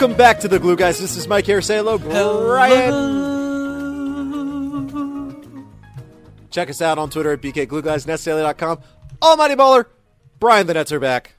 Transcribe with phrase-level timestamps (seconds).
[0.00, 0.98] Welcome back to the Glue Guys.
[0.98, 2.00] This is Mike Harrisalo.
[2.00, 2.88] Brian.
[6.48, 8.80] Check us out on Twitter at BKGlueGuys, NetsDaily.com.
[9.20, 9.84] Almighty Baller,
[10.38, 11.34] Brian the Nets are back.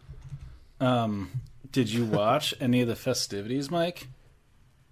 [0.79, 1.31] Um,
[1.71, 4.09] did you watch any of the festivities, Mike?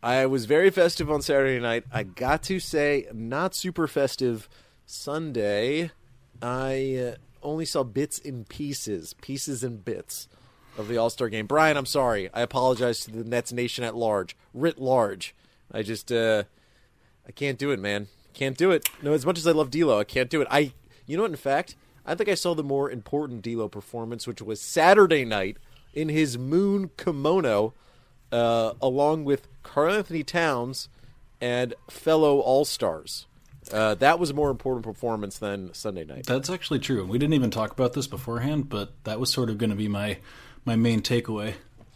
[0.02, 1.84] I was very festive on Saturday night.
[1.94, 4.50] I got to say, not super festive
[4.88, 5.92] Sunday.
[6.42, 10.28] I uh, only saw bits and pieces, pieces and bits
[10.80, 11.46] of the All Star game.
[11.46, 12.30] Brian, I'm sorry.
[12.34, 15.36] I apologize to the Nets nation at large, writ large.
[15.72, 16.44] I just, uh,
[17.28, 18.08] I can't do it, man.
[18.34, 18.90] Can't do it.
[19.02, 20.48] No, as much as I love D'Lo, I can't do it.
[20.50, 20.74] I,
[21.06, 21.32] you know what?
[21.32, 25.58] In fact, I think I saw the more important D'Lo performance, which was Saturday night
[25.94, 27.74] in his moon kimono,
[28.32, 30.90] uh, along with Carl Anthony Towns
[31.42, 33.28] and fellow All Stars.
[33.72, 36.26] Uh, that was a more important performance than Sunday night.
[36.26, 37.06] That's actually true.
[37.06, 39.88] We didn't even talk about this beforehand, but that was sort of going to be
[39.88, 40.18] my
[40.66, 41.54] my main takeaway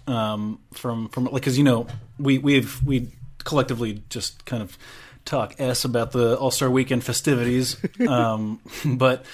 [0.08, 1.88] um, from from like because you know
[2.20, 3.10] we we've we
[3.44, 4.78] collectively just kind of
[5.26, 9.26] talk s about the All Star Weekend festivities, um, but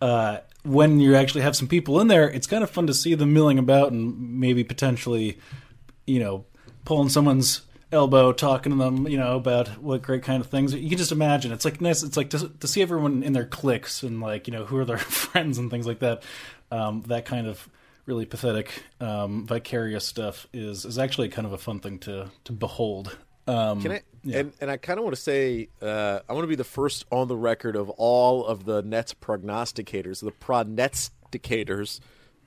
[0.00, 3.14] uh, when you actually have some people in there, it's kind of fun to see
[3.14, 5.38] them milling about and maybe potentially,
[6.06, 6.44] you know,
[6.84, 10.72] pulling someone's elbow, talking to them, you know, about what great kind of things.
[10.72, 11.52] You can just imagine.
[11.52, 12.02] It's like nice.
[12.02, 14.84] It's like to, to see everyone in their cliques and like you know who are
[14.84, 16.22] their friends and things like that.
[16.70, 17.68] Um, that kind of
[18.06, 22.52] really pathetic, um, vicarious stuff is is actually kind of a fun thing to to
[22.52, 23.16] behold.
[23.46, 24.00] Um, Can I?
[24.22, 24.38] yeah.
[24.38, 27.04] And and I kind of want to say uh, I want to be the first
[27.10, 32.00] on the record of all of the Nets prognosticators, the prognosticators,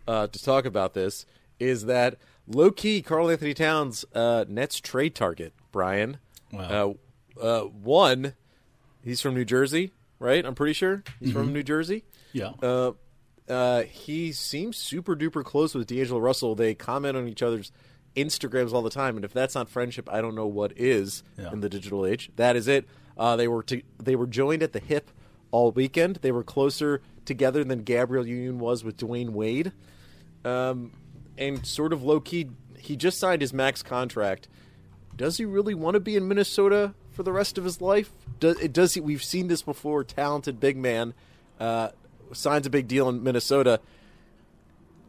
[0.08, 1.26] uh, to talk about this.
[1.60, 2.16] Is that
[2.48, 5.54] low key Carl Anthony Towns uh, Nets trade target?
[5.72, 6.18] Brian,
[6.54, 6.96] Wow.
[7.38, 8.34] uh, uh, one,
[9.04, 10.46] he's from New Jersey, right?
[10.46, 12.04] I'm pretty sure he's from New Jersey.
[12.32, 12.52] yeah.
[13.50, 16.56] Uh, he seems super duper close with D'Angelo Russell.
[16.56, 17.72] They comment on each other's
[18.16, 21.52] Instagrams all the time, and if that's not friendship, I don't know what is Yeah.
[21.52, 22.32] in the digital age.
[22.38, 22.86] That is it.
[23.18, 25.12] Uh, they were to, they were joined at the hip
[25.52, 26.18] all weekend.
[26.18, 29.72] They were closer together than Gabrielle Union was with Dwyane Wade,
[30.44, 30.92] um,
[31.38, 32.50] and sort of low key.
[32.80, 34.48] He just signed his max contract.
[35.16, 38.12] Does he really want to be in Minnesota for the rest of his life?
[38.40, 39.02] Does, does he?
[39.02, 40.04] We've seen this before.
[40.04, 41.14] Talented big man
[41.60, 41.90] uh,
[42.34, 43.80] signs a big deal in Minnesota.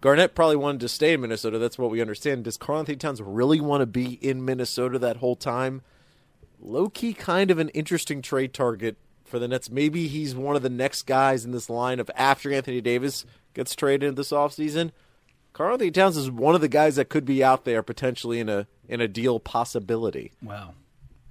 [0.01, 1.59] Garnett probably wanted to stay in Minnesota.
[1.59, 2.45] That's what we understand.
[2.45, 5.83] Does Carl Anthony Towns really want to be in Minnesota that whole time?
[6.61, 9.71] Low key, kind of an interesting trade target for the Nets.
[9.71, 13.25] Maybe he's one of the next guys in this line of after Anthony Davis
[13.55, 14.93] gets traded this offseason.
[15.53, 18.49] Carl Anthony Towns is one of the guys that could be out there potentially in
[18.49, 20.33] a in a deal possibility.
[20.43, 20.75] Wow.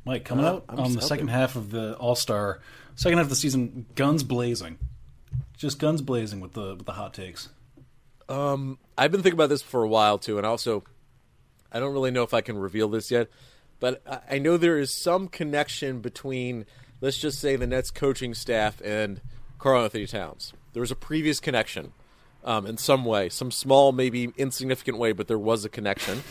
[0.04, 2.60] Mike, coming Uh, out I'm on the out second half of the All Star,
[2.96, 4.78] second half of the season, guns blazing,
[5.58, 7.50] just guns blazing with the with the hot takes.
[8.28, 10.84] Um, I've been thinking about this for a while too, and also,
[11.72, 13.28] I don't really know if I can reveal this yet,
[13.80, 16.66] but I- I know there is some connection between,
[17.02, 19.22] let's just say, the Nets coaching staff and
[19.60, 20.54] Carl Anthony Towns.
[20.74, 21.94] There was a previous connection,
[22.44, 26.24] um, in some way, some small, maybe insignificant way, but there was a connection.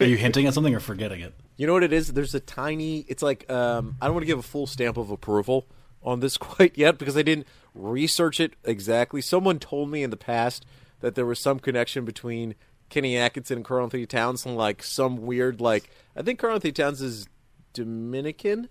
[0.00, 1.34] Are you hinting at something or forgetting it?
[1.58, 2.12] You know what it is?
[2.14, 3.04] There's a tiny.
[3.06, 5.66] It's like um, I don't want to give a full stamp of approval
[6.02, 9.20] on this quite yet because I didn't research it exactly.
[9.20, 10.64] Someone told me in the past
[11.00, 12.54] that there was some connection between
[12.88, 16.72] Kenny Atkinson and Carl Anthony Towns, and like some weird like I think Carl Anthony
[16.72, 17.26] Towns is
[17.72, 18.68] Dominican,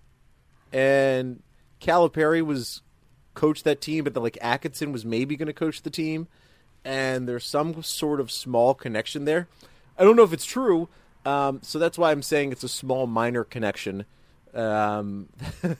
[0.72, 1.41] and
[1.81, 2.81] Calipari was
[3.34, 6.28] coached that team, but then like Atkinson was maybe going to coach the team,
[6.85, 9.47] and there's some sort of small connection there.
[9.97, 10.87] I don't know if it's true,
[11.25, 14.05] um, so that's why I'm saying it's a small minor connection
[14.53, 15.29] um,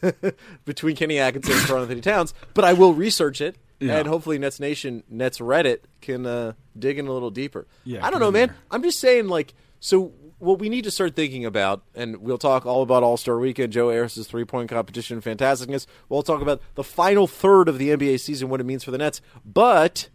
[0.66, 2.34] between Kenny Atkinson and Carl Anthony Towns.
[2.54, 3.98] But I will research it, Yeah.
[3.98, 7.68] and hopefully Nets Nation, Nets Reddit can uh, dig in a little deeper.
[7.84, 8.50] Yeah, I don't know, man.
[8.50, 8.58] there.
[8.72, 12.66] I'm just saying, like, so what we need to start thinking about, and we'll talk
[12.66, 15.86] all about All Star Weekend, Joe Harris's three point competition, fantasticness.
[16.10, 18.98] We'll talk about the final third of the NBA season, what it means for the
[18.98, 19.22] Nets.
[19.46, 20.10] But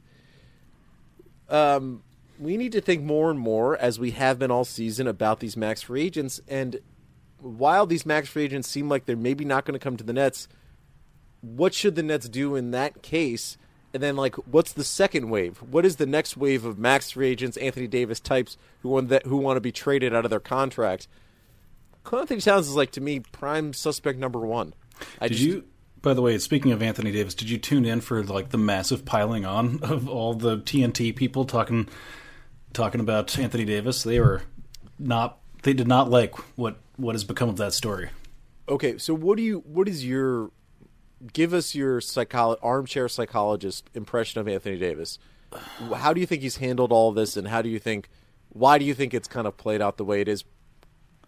[1.48, 2.02] um,
[2.38, 5.56] we need to think more and more, as we have been all season, about these
[5.56, 6.40] max free agents.
[6.48, 6.80] And
[7.40, 10.12] while these max free agents seem like they're maybe not going to come to the
[10.12, 10.48] Nets,
[11.40, 13.58] what should the Nets do in that case?
[13.94, 15.58] And then, like, what's the second wave?
[15.58, 19.24] What is the next wave of max free agents, Anthony Davis types who want that
[19.24, 21.08] who want to be traded out of their contract?
[22.12, 24.74] Anthony Towns is like to me prime suspect number one.
[25.20, 25.64] I Did just, you?
[26.02, 29.04] By the way, speaking of Anthony Davis, did you tune in for like the massive
[29.04, 31.88] piling on of all the TNT people talking
[32.72, 34.02] talking about Anthony Davis?
[34.02, 34.42] They were
[34.98, 35.38] not.
[35.62, 38.10] They did not like what what has become of that story.
[38.68, 39.60] Okay, so what do you?
[39.60, 40.50] What is your?
[41.32, 45.18] Give us your psycholo- armchair psychologist impression of Anthony Davis.
[45.94, 48.08] How do you think he's handled all this, and how do you think?
[48.50, 50.44] Why do you think it's kind of played out the way it is?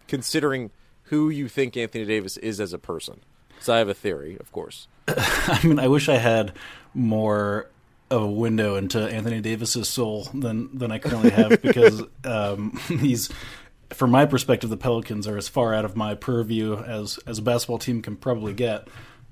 [0.09, 0.71] considering
[1.03, 3.21] who you think Anthony Davis is as a person.
[3.61, 4.87] So I have a theory, of course.
[5.07, 6.53] I mean, I wish I had
[6.93, 7.69] more
[8.09, 13.29] of a window into Anthony Davis's soul than than I currently have because um, he's,
[13.91, 17.41] from my perspective, the Pelicans are as far out of my purview as as a
[17.41, 18.87] basketball team can probably get.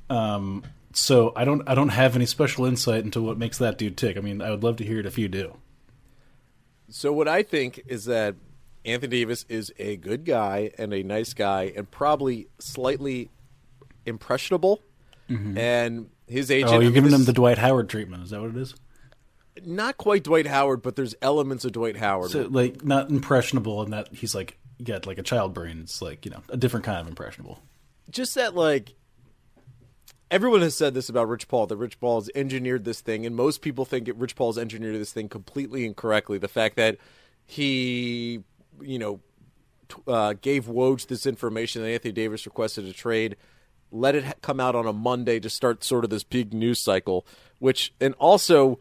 [0.09, 0.63] Um,
[0.93, 4.17] so I don't I don't have any special insight into what makes that dude tick.
[4.17, 5.57] I mean, I would love to hear it if you do.
[6.89, 8.35] So what I think is that
[8.85, 13.29] Anthony Davis is a good guy and a nice guy and probably slightly
[14.05, 14.81] impressionable.
[15.29, 16.71] And his agent.
[16.71, 18.23] Oh, you're mean, giving this him the Dwight Howard treatment.
[18.23, 18.73] Is that what it is?
[19.65, 22.31] Not quite Dwight Howard, but there's elements of Dwight Howard.
[22.31, 25.79] So like not impressionable and that he's like got like a child brain.
[25.81, 27.59] It's like you know a different kind of impressionable.
[28.09, 28.93] just that like
[30.29, 33.35] everyone has said this about Rich Paul that Rich Paul has engineered this thing, and
[33.35, 36.37] most people think Rich Paul has engineered this thing completely incorrectly.
[36.37, 36.97] The fact that
[37.45, 38.43] he,
[38.81, 39.19] you know,
[39.87, 43.37] t- uh, gave Woj this information that Anthony Davis requested a trade,
[43.91, 47.25] let it come out on a Monday to start sort of this big news cycle,
[47.59, 48.79] which and also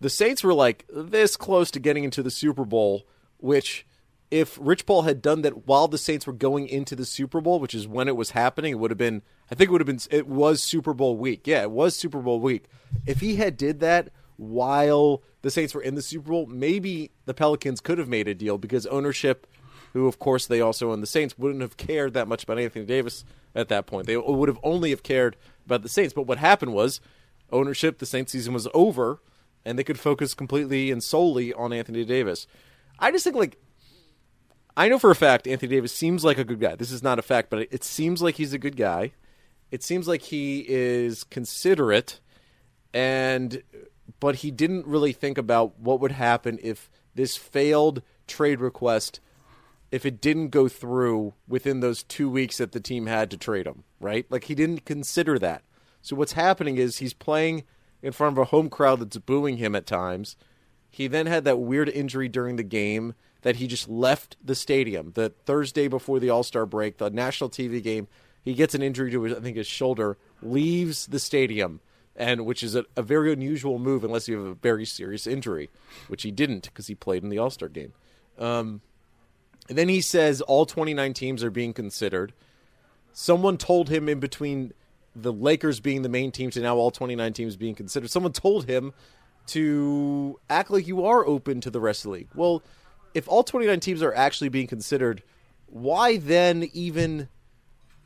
[0.00, 3.06] the Saints were like this close to getting into the Super Bowl,
[3.38, 3.86] which
[4.30, 7.60] if Rich Paul had done that while the Saints were going into the Super Bowl,
[7.60, 9.86] which is when it was happening, it would have been I think it would have
[9.86, 11.46] been it was Super Bowl week.
[11.46, 12.64] Yeah, it was Super Bowl week.
[13.06, 17.34] If he had did that while the Saints were in the Super Bowl, maybe the
[17.34, 19.46] Pelicans could have made a deal because ownership
[19.92, 22.84] who of course they also own the Saints wouldn't have cared that much about Anthony
[22.84, 24.06] Davis at that point.
[24.06, 26.12] They would have only have cared about the Saints.
[26.12, 27.00] But what happened was
[27.50, 29.20] ownership, the Saints season was over
[29.66, 32.46] and they could focus completely and solely on Anthony Davis.
[32.98, 33.58] I just think like
[34.76, 36.76] I know for a fact Anthony Davis seems like a good guy.
[36.76, 39.12] This is not a fact, but it seems like he's a good guy.
[39.70, 42.20] It seems like he is considerate
[42.94, 43.62] and
[44.20, 49.20] but he didn't really think about what would happen if this failed trade request
[49.90, 53.66] if it didn't go through within those 2 weeks that the team had to trade
[53.66, 54.26] him, right?
[54.30, 55.62] Like he didn't consider that.
[56.02, 57.64] So what's happening is he's playing
[58.02, 60.36] in front of a home crowd that's booing him at times.
[60.90, 65.12] He then had that weird injury during the game that he just left the stadium.
[65.14, 68.08] The Thursday before the All Star break, the national TV game,
[68.42, 71.80] he gets an injury to his, I think his shoulder, leaves the stadium,
[72.14, 75.68] and which is a, a very unusual move unless you have a very serious injury,
[76.08, 77.92] which he didn't because he played in the All Star game.
[78.38, 78.80] Um,
[79.68, 82.32] and then he says all 29 teams are being considered.
[83.12, 84.72] Someone told him in between
[85.16, 88.10] the Lakers being the main team to now all 29 teams being considered.
[88.10, 88.92] Someone told him
[89.48, 92.28] to act like you are open to the rest of the league.
[92.34, 92.62] Well,
[93.14, 95.22] if all 29 teams are actually being considered,
[95.66, 97.28] why then even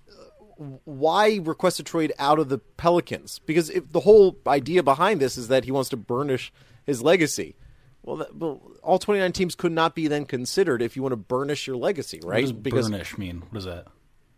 [0.09, 3.41] uh, why request a trade out of the Pelicans?
[3.41, 6.53] Because if the whole idea behind this is that he wants to burnish
[6.87, 7.57] his legacy.
[8.03, 11.17] Well, that, well, all 29 teams could not be then considered if you want to
[11.17, 12.45] burnish your legacy, right?
[12.45, 13.43] What does because burnish mean?
[13.51, 13.89] What is that?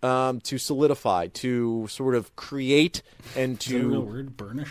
[0.03, 3.03] Um, to solidify, to sort of create,
[3.37, 4.37] and Is that a real to word?
[4.37, 4.71] Burnish.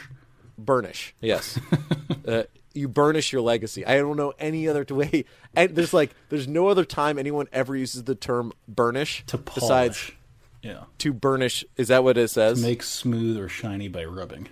[0.58, 1.14] burnish.
[1.22, 1.60] Yes,
[2.28, 3.86] uh, you burnish your legacy.
[3.86, 5.26] I don't know any other way.
[5.56, 9.56] And there's like, there's no other time anyone ever uses the term burnish To polish.
[9.62, 10.12] besides
[10.62, 10.84] yeah.
[11.00, 11.66] to burnish.
[11.78, 12.62] Is that what it says?
[12.62, 14.48] Make smooth or shiny by rubbing.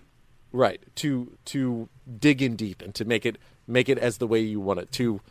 [0.51, 0.81] right.
[0.95, 1.87] To to
[2.19, 4.91] dig in deep and to make it make it as the way you want it
[4.93, 5.21] to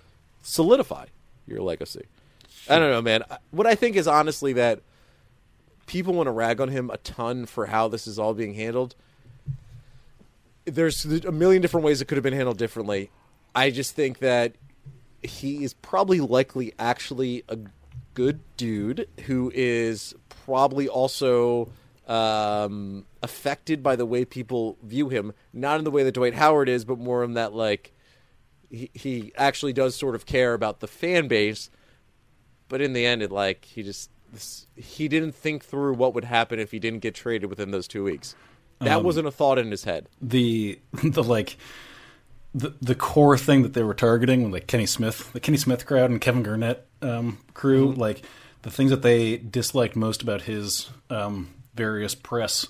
[0.42, 1.06] solidify
[1.46, 2.04] your legacy.
[2.70, 3.22] I don't know, man.
[3.50, 4.80] What I think is honestly that
[5.88, 8.94] people want to rag on him a ton for how this is all being handled.
[10.64, 13.10] There's a million different ways it could have been handled differently.
[13.54, 14.54] I just think that
[15.22, 17.58] he is probably likely actually a
[18.14, 21.70] good dude who is probably also
[22.06, 26.68] um, affected by the way people view him, not in the way that Dwight Howard
[26.68, 27.92] is, but more in that like
[28.70, 31.70] he, he actually does sort of care about the fan base.
[32.68, 36.24] But in the end, it like he just this, he didn't think through what would
[36.24, 38.34] happen if he didn't get traded within those two weeks.
[38.80, 40.08] That wasn't a thought in his head.
[40.22, 41.56] The the like
[42.54, 46.10] the the core thing that they were targeting, like Kenny Smith, the Kenny Smith crowd
[46.10, 48.00] and Kevin Garnett um, crew, Mm-hmm.
[48.00, 48.22] like
[48.62, 52.66] the things that they disliked most about his um, various press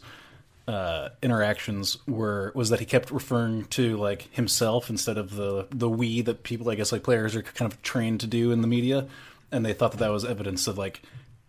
[0.67, 5.89] uh, interactions were was that he kept referring to like himself instead of the the
[5.89, 8.67] we that people I guess like players are kind of trained to do in the
[8.69, 9.07] media,
[9.53, 11.03] and they thought that that was evidence of like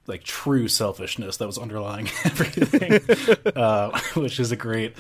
[0.10, 3.00] like true selfishness that was underlying everything,
[3.56, 4.96] uh, which is a great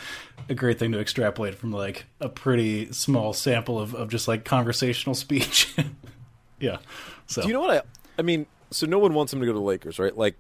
[0.50, 4.46] a great thing to extrapolate from like a pretty small sample of, of just like
[4.46, 5.75] conversational speech.
[6.60, 6.78] yeah.
[7.28, 7.82] So Do you know what I?
[8.18, 10.16] I mean, so no one wants him to go to the Lakers, right?
[10.16, 10.36] Like,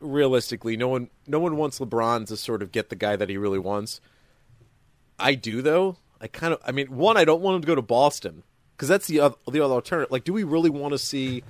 [0.00, 3.36] realistically, no one, no one wants LeBron to sort of get the guy that he
[3.36, 4.00] really wants.
[5.18, 5.96] I do, though.
[6.20, 8.42] I kind of, I mean, one, I don't want him to go to Boston
[8.76, 10.10] because that's the other, the other alternative.
[10.10, 11.44] Like, do we really want to see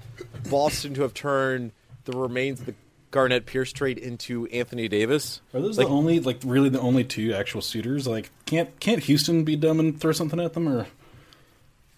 [0.51, 1.73] Boston to have turned
[2.11, 2.75] the remains of the
[3.11, 5.41] Garnett Pierce trade into Anthony Davis.
[5.55, 8.07] Are those Like- the only like really the only two actual suitors?
[8.07, 10.87] Like can't can't Houston be dumb and throw something at them or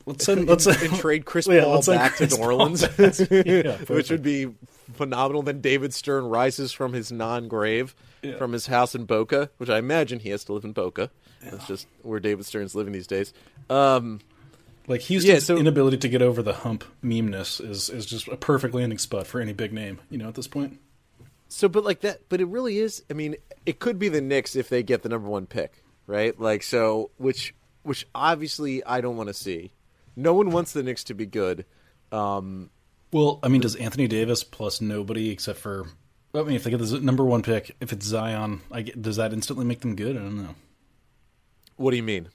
[0.06, 2.82] let's send let's and trade Chris Yeah, Paul back Chris to New Orleans.
[3.30, 4.48] Yeah, which would be
[4.94, 5.42] phenomenal.
[5.42, 8.36] Then David Stern rises from his non-grave, Yeah.
[8.36, 11.10] from his house in Boca, which I imagine he has to live in Boca.
[11.42, 13.32] That's just where David Stern's living these days.
[13.70, 14.20] Um,
[14.86, 18.36] like Houston's Yeah, so- inability to get over the hump memeness is is just a
[18.36, 20.78] perfect landing spot for any big name, you know, at this point.
[21.48, 23.02] so, but like that, but it really is.
[23.10, 26.38] I mean, it could be the Knicks if they get the number one pick, right?
[26.38, 29.72] Like so, which which obviously I don't want to see.
[30.16, 31.64] No one wants the Knicks to be good.
[32.12, 32.70] Um,
[33.12, 35.86] Well, I mean, does Anthony Davis plus nobody except for
[36.34, 39.16] I mean, if they get the number one pick, if it's Zion, I get, does
[39.16, 40.16] that instantly make them good?
[40.16, 40.54] I don't know.
[41.76, 42.28] what do you mean?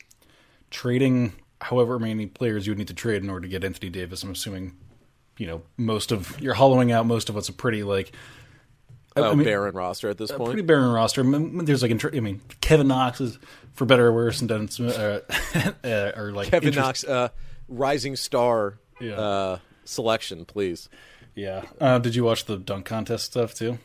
[0.72, 1.34] trading
[1.70, 4.24] however many players you would need to trade in order to get Anthony Davis.
[4.24, 4.76] I'm assuming,
[5.38, 8.12] you know, most of you're hollowing out most of what's a pretty like
[9.18, 10.50] Oh, I mean, barren roster at this a point.
[10.52, 11.22] pretty barren roster.
[11.22, 13.40] I mean, There's like, I mean, Kevin Knox is
[13.74, 15.22] for better or worse, and Dennis Smith, uh,
[15.88, 17.30] uh, or like Kevin interest- Knox, uh,
[17.70, 19.14] rising star Yeah.
[19.14, 20.90] uh, selection, please.
[21.34, 21.64] Yeah.
[21.80, 23.80] Uh, did you watch the dunk contest stuff too?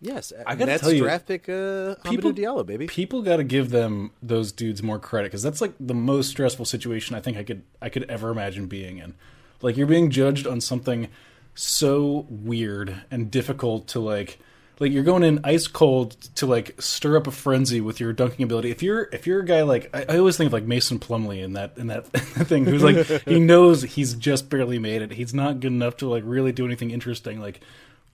[0.00, 2.86] Yes, I gotta Nets tell you, draft pick uh, people- Diallo, baby.
[2.86, 6.66] People got to give them those dudes more credit because that's like the most stressful
[6.66, 9.14] situation I think I could I could ever imagine being in.
[9.62, 11.08] Like you're being judged on something
[11.54, 14.38] so weird and difficult to like
[14.78, 18.44] like you're going in ice cold to like stir up a frenzy with your dunking
[18.44, 18.70] ability.
[18.70, 21.42] If you're if you're a guy like I, I always think of like Mason Plumlee
[21.42, 25.12] in that in that thing who's like he knows he's just barely made it.
[25.12, 27.40] He's not good enough to like really do anything interesting.
[27.40, 27.60] Like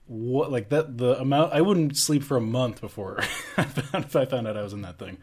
[0.07, 3.19] what like that the amount I wouldn't sleep for a month before
[3.57, 5.17] I found, if I found out I was in that thing.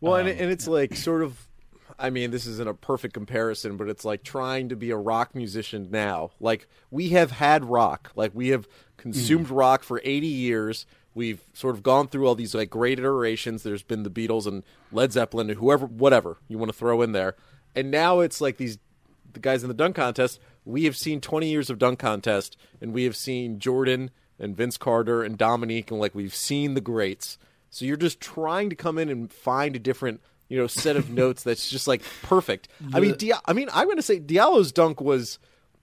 [0.00, 1.46] Well, Um, and, and it's like sort of.
[1.96, 5.32] I mean, this isn't a perfect comparison, but it's like trying to be a rock
[5.34, 6.32] musician now.
[6.40, 8.66] Like we have had rock, like we have
[8.96, 9.54] consumed Hmm.
[9.54, 10.86] rock for eighty years.
[11.14, 13.62] We've sort of gone through all these like great iterations.
[13.62, 17.12] There's been the Beatles and Led Zeppelin and whoever, whatever you want to throw in
[17.12, 17.36] there.
[17.76, 18.78] And now it's like these
[19.32, 20.40] the guys in the dunk contest.
[20.64, 24.76] We have seen 20 years of dunk contest, and we have seen Jordan and Vince
[24.76, 27.38] Carter and Dominique, and like we've seen the greats.
[27.70, 31.10] So you're just trying to come in and find a different, you know, set of
[31.22, 32.68] notes that's just like perfect.
[32.92, 35.38] I mean, Dia- I mean, I'm going to say Diallo's dunk was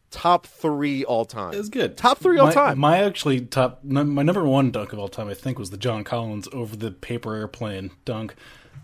[0.10, 1.54] top three all time.
[1.54, 1.96] It was good.
[1.98, 2.80] Top three all my, time.
[2.80, 5.78] My actually top n- my number one dunk of all time I think was the
[5.78, 8.36] John Collins over the paper airplane dunk.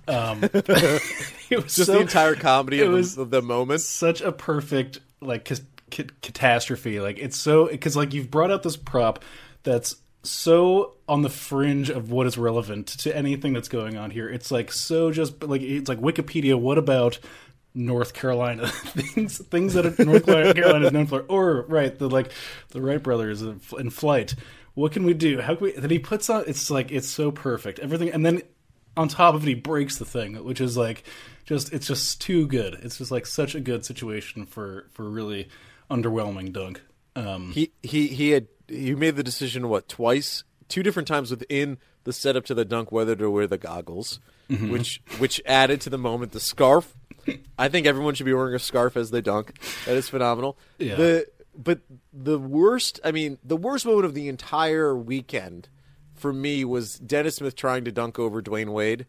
[0.08, 3.82] Um, it was just so- the entire comedy it of, was the, of the moment.
[3.82, 7.00] such a perfect like cas- ca- catastrophe.
[7.00, 9.24] Like it's so because like you've brought out this prop
[9.64, 14.30] that's so on the fringe of what is relevant to anything that's going on here.
[14.30, 16.60] It's like so just like it's like Wikipedia.
[16.60, 17.20] What about
[17.74, 20.26] North Carolina things things that are, North
[20.56, 22.32] Carolina is known for, or right the like
[22.70, 24.36] the Wright brothers in in flight.
[24.74, 25.42] What can we do?
[25.42, 25.72] How can we?
[25.72, 26.44] That he puts on.
[26.48, 27.80] It's like it's so perfect.
[27.80, 28.42] Everything, and then
[28.96, 31.04] on top of it, he breaks the thing, which is like
[31.46, 32.76] just it's just too good.
[32.82, 35.48] It's just like such a good situation for for really
[35.90, 36.82] underwhelming dunk.
[37.16, 41.78] Um, He he he had he made the decision what twice, two different times within
[42.04, 44.72] the setup to the dunk whether to wear the goggles, Mm-hmm.
[44.72, 46.32] which which added to the moment.
[46.32, 46.96] The scarf,
[47.60, 49.60] I think everyone should be wearing a scarf as they dunk.
[49.86, 50.58] That is phenomenal.
[50.78, 50.96] Yeah.
[50.96, 51.28] The
[51.58, 51.80] but
[52.14, 55.68] the worst, I mean, the worst moment of the entire weekend
[56.14, 59.06] for me was Dennis Smith trying to dunk over Dwyane Wade.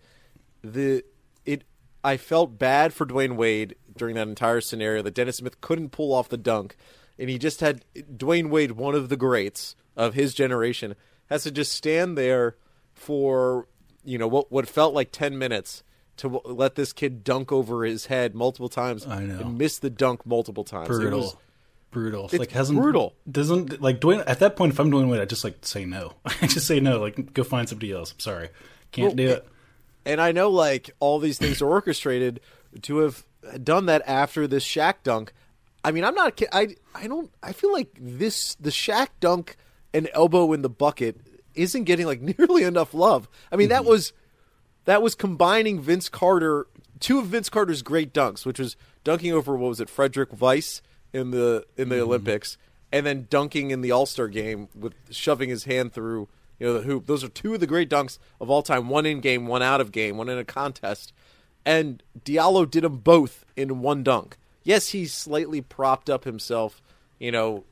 [0.64, 1.04] The
[1.44, 1.62] it
[2.02, 6.12] I felt bad for Dwyane Wade during that entire scenario that Dennis Smith couldn't pull
[6.14, 6.76] off the dunk,
[7.19, 10.95] and he just had Dwyane Wade, one of the greats of his generation,
[11.28, 12.57] has to just stand there
[12.95, 13.67] for
[14.05, 15.83] you know what what felt like ten minutes
[16.17, 19.38] to w- let this kid dunk over his head multiple times I know.
[19.40, 20.88] and miss the dunk multiple times.
[20.88, 21.37] It brutal, was-
[21.90, 22.25] brutal.
[22.26, 23.14] It's like hasn't brutal.
[23.31, 24.73] Doesn't like Dwyane at that point.
[24.73, 26.14] If I'm Dwyane Wade, I just like say no.
[26.43, 27.00] I just say no.
[27.00, 28.12] Like go find somebody else.
[28.12, 28.49] I'm sorry,
[28.93, 29.49] can't Well, do it.
[30.07, 32.40] And I know like all these things are orchestrated
[32.83, 33.25] to have
[33.62, 35.33] done that after this Shaq dunk.
[35.85, 36.40] I mean, I'm not.
[36.52, 37.31] I I don't.
[37.43, 39.57] I feel like this the Shaq dunk
[39.95, 41.21] and elbow in the bucket
[41.55, 43.28] isn't getting like nearly enough love.
[43.50, 43.90] I mean, that mm-hmm.
[43.90, 44.12] was
[44.85, 46.67] that was combining Vince Carter,
[47.00, 50.81] two of Vince Carter's great dunks, which was dunking over what was it, Frédéric Weis
[51.12, 52.05] in the in the mm-hmm.
[52.05, 52.59] Olympics,
[52.93, 56.28] and then dunking in the All Star game with shoving his hand through
[56.59, 57.07] you know the hoop.
[57.07, 58.88] Those are two of the great dunks of all time.
[58.88, 61.12] One in game, one out of game, one in a contest,
[61.65, 64.37] and Diallo did them both in one dunk.
[64.62, 66.83] Yes, he slightly propped up himself,
[67.19, 67.65] you know,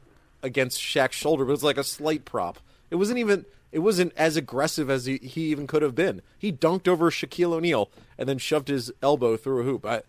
[0.43, 2.59] against Shaq's shoulder, but it was like a slight prop.
[2.91, 6.23] It wasn't even it wasn't as aggressive as he, he even could have been.
[6.39, 9.85] He dunked over Shaquille O'Neal and then shoved his elbow through a hoop.
[9.85, 10.03] I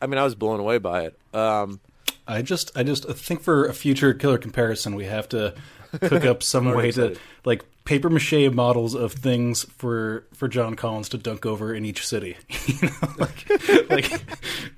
[0.00, 1.18] I mean, I was blown away by it.
[1.34, 1.80] Um,
[2.26, 5.54] I just, I just think for a future killer comparison, we have to
[6.00, 11.08] cook up some way to like paper mache models of things for for John Collins
[11.10, 12.36] to dunk over in each city.
[12.66, 14.22] you know, like like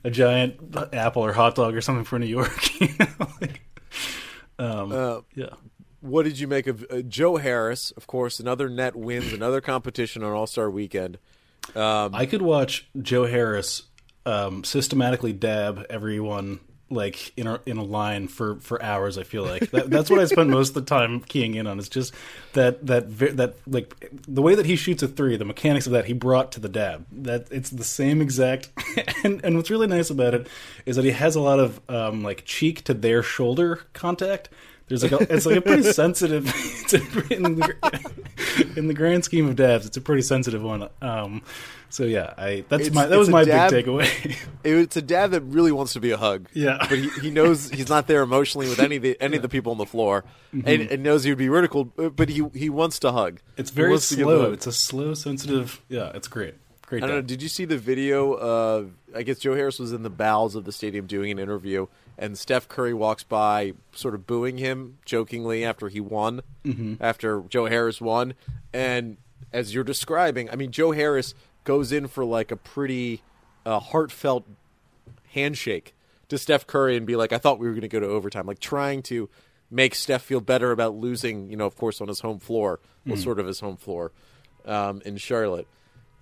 [0.05, 2.53] a giant apple or hot dog or something for New York.
[2.81, 3.61] You know, like,
[4.59, 5.51] um, Uh, yeah.
[6.01, 7.91] what did you make of uh, Joe Harris?
[7.93, 11.19] Of course, another net wins another competition on All Star Weekend.
[11.75, 13.83] Um, I could watch Joe Harris
[14.25, 19.19] um, systematically dab everyone like in a in a line for for hours.
[19.19, 21.79] I feel like that, that's what I spent most of the time keying in on.
[21.79, 22.15] Is just
[22.53, 26.07] that that that like the way that he shoots a three, the mechanics of that
[26.07, 27.07] he brought to the dab.
[27.11, 28.71] That it's the same exact.
[29.25, 30.47] and and what's really nice about it
[30.85, 34.49] is that he has a lot of um, like cheek to their shoulder contact.
[34.89, 37.75] There's like a, it's like a pretty sensitive a, in, the,
[38.77, 39.85] in the grand scheme of dabs.
[39.87, 40.89] It's a pretty sensitive one.
[41.03, 41.43] Um,
[41.91, 44.37] so yeah, I that's It's- my that was my dab- big takeaway.
[44.65, 46.49] it's a dad that really wants to be a hug.
[46.53, 46.77] Yeah.
[46.89, 49.49] but he, he knows he's not there emotionally with any of the any of the
[49.49, 50.25] people on the floor,
[50.55, 50.69] Mm-hmm.
[50.69, 51.91] and, and knows he would be ridiculed.
[52.17, 53.41] But he he wants to hug.
[53.57, 54.53] It's very slow.
[54.53, 55.83] It's a slow, sensitive.
[55.89, 56.55] Yeah, it's great.
[56.87, 57.03] Great.
[57.03, 57.23] I don't know.
[57.23, 58.35] Did you see the video?
[58.35, 61.89] Of, I guess Joe Harris was in the bowels of the stadium doing an interview,
[62.19, 66.95] and Steph Curry walks by, sort of booing him jokingly after he won, Mm-hmm.
[67.01, 68.35] after Joe Harris won.
[68.73, 69.17] And
[69.53, 73.23] as you're describing, I mean, Joe Harris goes in for like a pretty
[73.65, 74.45] uh, heartfelt
[75.33, 75.95] handshake
[76.29, 78.47] to Steph Curry and be like, "I thought we were going to go to overtime,"
[78.47, 79.29] like trying to
[79.71, 81.51] make Steph feel better about losing.
[81.51, 84.13] You know, of course, on his home floor, well, sort of his home floor
[84.65, 85.67] um, in Charlotte.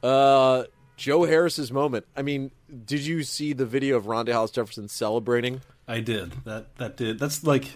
[0.03, 0.64] Uh,
[0.97, 2.07] Joe Harris's moment.
[2.16, 2.51] I mean,
[2.87, 5.61] did you see the video of Rondae Hollis Jefferson celebrating?
[5.87, 6.33] I did.
[6.44, 7.18] That that did.
[7.18, 7.66] That's like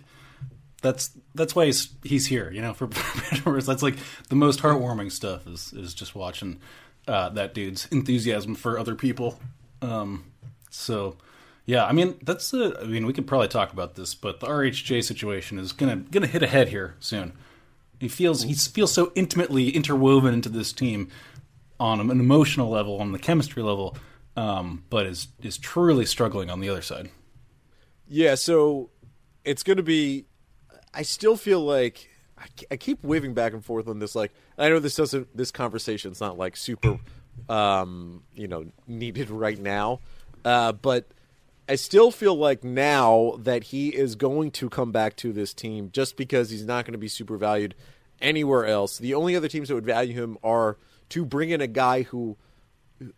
[0.83, 2.51] that's that's why he's he's here.
[2.51, 2.87] You know, for
[3.61, 3.97] that's like
[4.29, 5.47] the most heartwarming stuff.
[5.47, 6.61] Is is just watching
[7.07, 9.39] uh, that dude's enthusiasm for other people.
[9.83, 10.25] Um,
[10.71, 11.17] so.
[11.67, 12.55] Yeah, I mean that's.
[12.55, 16.27] I mean, we could probably talk about this, but the RHJ situation is gonna gonna
[16.27, 17.35] hit a head here soon.
[18.01, 21.11] He feels he feels so intimately interwoven into this team
[21.79, 23.99] on an emotional level, on the chemistry level,
[24.35, 27.11] um, but is is truly struggling on the other side.
[28.09, 28.91] Yeah, so
[29.45, 30.27] it's going to be.
[30.95, 34.15] I still feel like I, I keep waving back and forth on this.
[34.15, 35.37] Like, I know this doesn't.
[35.37, 36.99] This conversation's not like super,
[37.49, 40.01] um, you know, needed right now,
[40.45, 41.09] uh, but
[41.69, 45.91] I still feel like now that he is going to come back to this team
[45.93, 47.75] just because he's not going to be super valued
[48.23, 48.97] anywhere else.
[48.97, 50.79] The only other teams that would value him are
[51.11, 52.39] to bring in a guy who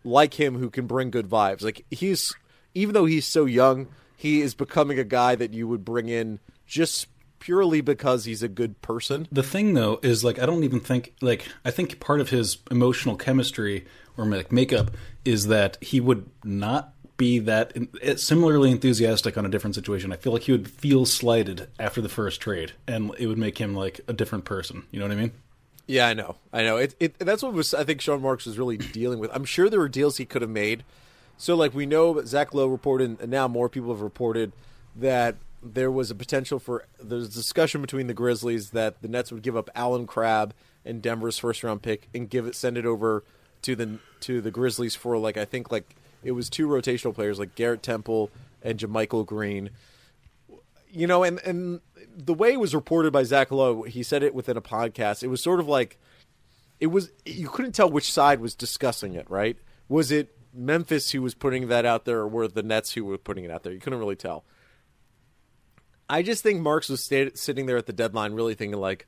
[0.03, 1.63] like him who can bring good vibes.
[1.63, 2.33] Like he's
[2.73, 3.87] even though he's so young,
[4.21, 7.07] he is becoming a guy that you would bring in just
[7.39, 9.27] purely because he's a good person.
[9.31, 12.59] The thing though is like I don't even think like I think part of his
[12.69, 13.83] emotional chemistry
[14.15, 14.91] or like makeup
[15.25, 20.13] is that he would not be that eh, similarly enthusiastic on a different situation.
[20.13, 23.57] I feel like he would feel slighted after the first trade, and it would make
[23.57, 24.83] him like a different person.
[24.91, 25.31] You know what I mean?
[25.87, 26.35] Yeah, I know.
[26.53, 26.77] I know.
[26.77, 29.31] It, it that's what was I think Sean Marks was really dealing with.
[29.33, 30.83] I'm sure there were deals he could have made.
[31.41, 34.51] So like we know Zach Lowe reported and now more people have reported
[34.95, 39.41] that there was a potential for there's discussion between the Grizzlies that the Nets would
[39.41, 40.53] give up Allen Crabbe
[40.85, 43.23] and Denver's first round pick and give it send it over
[43.63, 47.39] to the to the Grizzlies for like I think like it was two rotational players
[47.39, 48.29] like Garrett Temple
[48.61, 49.71] and JaMychal Green
[50.91, 51.81] you know, and and
[52.15, 55.23] the way it was reported by Zach Lowe, he said it within a podcast.
[55.23, 55.97] It was sort of like
[56.79, 59.27] it was you couldn't tell which side was discussing it.
[59.27, 59.57] Right?
[59.89, 63.17] Was it Memphis who was putting that out there, or were the Nets who were
[63.17, 63.73] putting it out there?
[63.73, 64.43] You couldn't really tell.
[66.09, 69.07] I just think Marks was sta- sitting there at the deadline, really thinking like,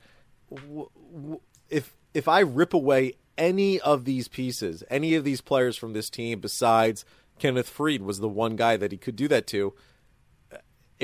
[0.50, 5.76] w- w- if if I rip away any of these pieces, any of these players
[5.76, 7.04] from this team, besides
[7.40, 9.74] Kenneth Faried was the one guy that he could do that to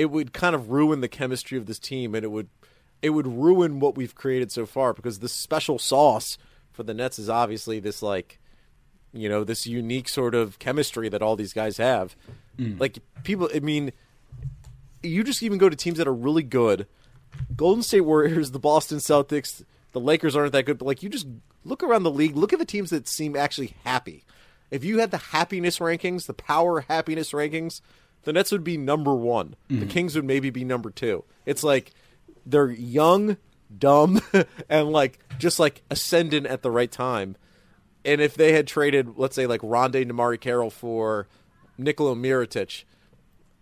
[0.00, 2.48] it would kind of ruin the chemistry of this team and it would
[3.02, 6.38] it would ruin what we've created so far because the special sauce
[6.72, 8.38] for the Nets is obviously this like
[9.12, 12.16] you know this unique sort of chemistry that all these guys have
[12.58, 12.78] mm.
[12.78, 13.92] like people I mean
[15.02, 16.86] you just even go to teams that are really good
[17.56, 21.26] Golden State Warriors the Boston Celtics the Lakers aren't that good but like you just
[21.64, 24.24] look around the league look at the teams that seem actually happy
[24.70, 27.80] if you had the happiness rankings the power happiness rankings
[28.24, 29.56] the Nets would be number one.
[29.68, 29.88] The mm-hmm.
[29.88, 31.24] Kings would maybe be number two.
[31.46, 31.92] It's like
[32.44, 33.36] they're young,
[33.76, 34.20] dumb,
[34.68, 37.36] and like just like ascendant at the right time.
[38.04, 41.28] And if they had traded, let's say, like Rondae DeMarre Carroll for
[41.76, 42.84] Nikola Mirotic,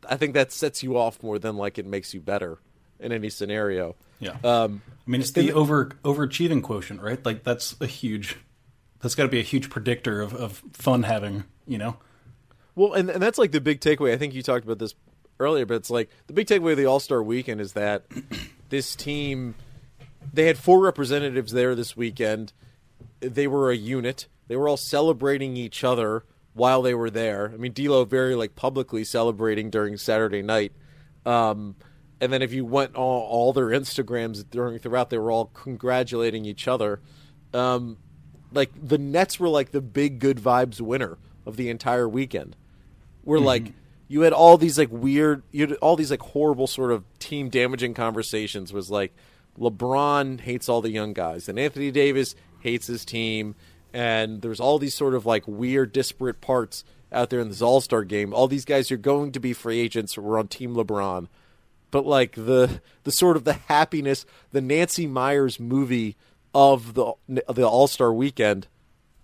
[0.09, 2.59] I think that sets you off more than like it makes you better
[3.01, 3.97] in any scenario.
[4.21, 4.37] Yeah.
[4.45, 7.25] Um, I mean, it's the over overachieving quotient, right?
[7.25, 8.37] Like that's a huge.
[9.01, 11.45] That's got to be a huge predictor of, of fun having.
[11.67, 11.97] You know.
[12.75, 14.13] Well, and, and that's like the big takeaway.
[14.13, 14.95] I think you talked about this
[15.41, 18.05] earlier, but it's like the big takeaway of the All Star Weekend is that
[18.69, 19.55] this team
[20.33, 22.53] they had four representatives there this weekend.
[23.21, 24.29] They were a unit.
[24.49, 27.51] They were all celebrating each other while they were there.
[27.53, 30.73] I mean, D'Lo very like publicly celebrating during Saturday night.
[31.25, 31.77] Um,
[32.21, 36.45] and then if you went all, all their Instagrams during throughout, they were all congratulating
[36.45, 37.01] each other.
[37.55, 37.99] Um,
[38.53, 42.57] like the Nets were like the big good vibes winner of the entire weekend.
[43.23, 43.73] Where like
[44.09, 47.51] you had all these like weird, you had all these like horrible sort of team
[47.51, 48.73] damaging conversations.
[48.73, 49.15] Was like
[49.59, 53.55] LeBron hates all the young guys, and Anthony Davis hates his team,
[53.93, 57.81] and there's all these sort of like weird disparate parts out there in this All
[57.81, 58.35] Star game.
[58.35, 60.17] All these guys are going to be free agents.
[60.19, 61.29] We're on Team LeBron
[61.91, 66.17] but like the the sort of the happiness, the Nancy Meyers movie
[66.55, 68.67] of the the All Star Weekend,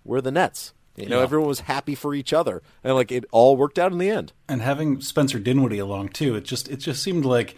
[0.03, 0.73] were the Nets.
[0.95, 1.23] You know, Yeah.
[1.23, 4.33] everyone was happy for each other, and like it all worked out in the end.
[4.49, 7.55] and having Spencer Dinwiddie along too, it just it just seemed like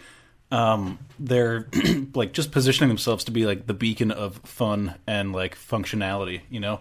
[0.50, 1.68] um, they're
[2.14, 6.40] like just positioning themselves to be like the beacon of fun and like functionality.
[6.50, 6.80] You know,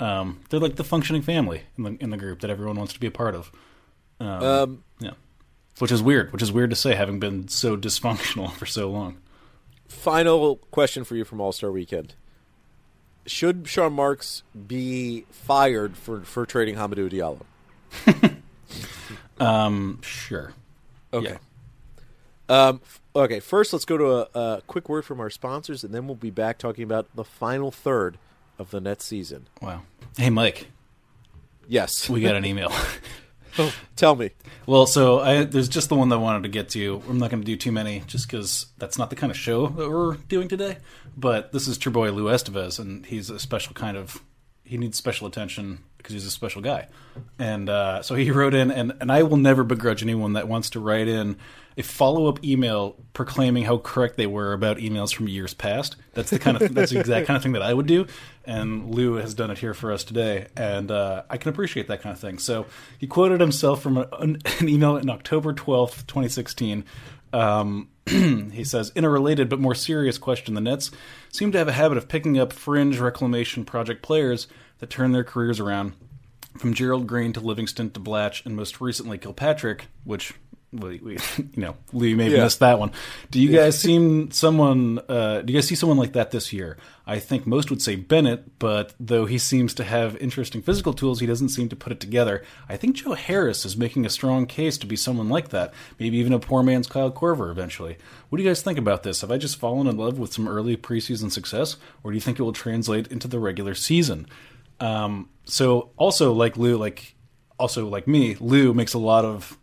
[0.00, 3.00] um, they're like the functioning family in the in the group that everyone wants to
[3.00, 3.50] be a part of.
[4.20, 5.12] Um, Yeah,
[5.78, 6.32] which is weird.
[6.32, 9.18] Which is weird to say, having been so dysfunctional for so long.
[9.88, 12.14] final question for you from All Star Weekend:
[13.26, 17.42] Should Sean Marks be fired for for trading Hamidou Diallo?
[19.38, 20.52] Um, sure.
[21.12, 21.36] Okay.
[22.48, 23.40] Um, f- okay.
[23.40, 26.30] First, let's go to a, a quick word from our sponsors, and then we'll be
[26.30, 28.18] back talking about the final third
[28.58, 29.48] of the Nets season.
[29.60, 29.82] Wow.
[30.16, 30.68] Hey, Mike,
[31.68, 32.08] Yes.
[32.08, 32.70] we got an email.
[33.58, 34.30] oh, Tell me.
[34.66, 37.02] Well, so I, there's just the one that I wanted to get to.
[37.08, 39.66] I'm not going to do too many, just because that's not the kind of show
[39.68, 40.78] that we're doing today.
[41.16, 44.22] But this is your Boy Lou Estevez, and he's a special kind of.
[44.64, 46.86] He needs special attention because he's a special guy,
[47.38, 50.70] and uh, so he wrote in, and, and I will never begrudge anyone that wants
[50.70, 51.36] to write in
[51.76, 55.96] a follow up email proclaiming how correct they were about emails from years past.
[56.12, 58.06] That's the kind of that's the exact kind of thing that I would do,
[58.44, 62.02] and Lou has done it here for us today, and uh, I can appreciate that
[62.02, 62.38] kind of thing.
[62.38, 62.66] So
[62.98, 66.84] he quoted himself from an, an email in October twelfth, twenty sixteen.
[67.32, 70.90] Um, he says, in a related but more serious question, the Nets
[71.32, 74.46] seem to have a habit of picking up fringe reclamation project players
[74.78, 75.92] that turn their careers around.
[76.58, 80.34] From Gerald Green to Livingston to Blatche, and most recently Kilpatrick, which
[80.70, 82.42] we, we you know, Lee may have Yeah.
[82.44, 82.92] missed that one.
[83.32, 85.00] Do you guys seem someone?
[85.08, 86.76] Uh, do you guys see someone like that this year?
[87.08, 91.18] I think most would say Bennett, but though he seems to have interesting physical tools,
[91.18, 92.44] he doesn't seem to put it together.
[92.68, 95.74] I think Joe Harris is making a strong case to be someone like that.
[95.98, 97.96] Maybe even a poor man's Kyle Korver eventually.
[98.28, 99.22] What do you guys think about this?
[99.22, 102.38] Have I just fallen in love with some early preseason success, or do you think
[102.38, 104.26] it will translate into the regular season?
[104.80, 107.14] Um, so also like Lou, like
[107.58, 109.58] also like me, Lou makes a lot of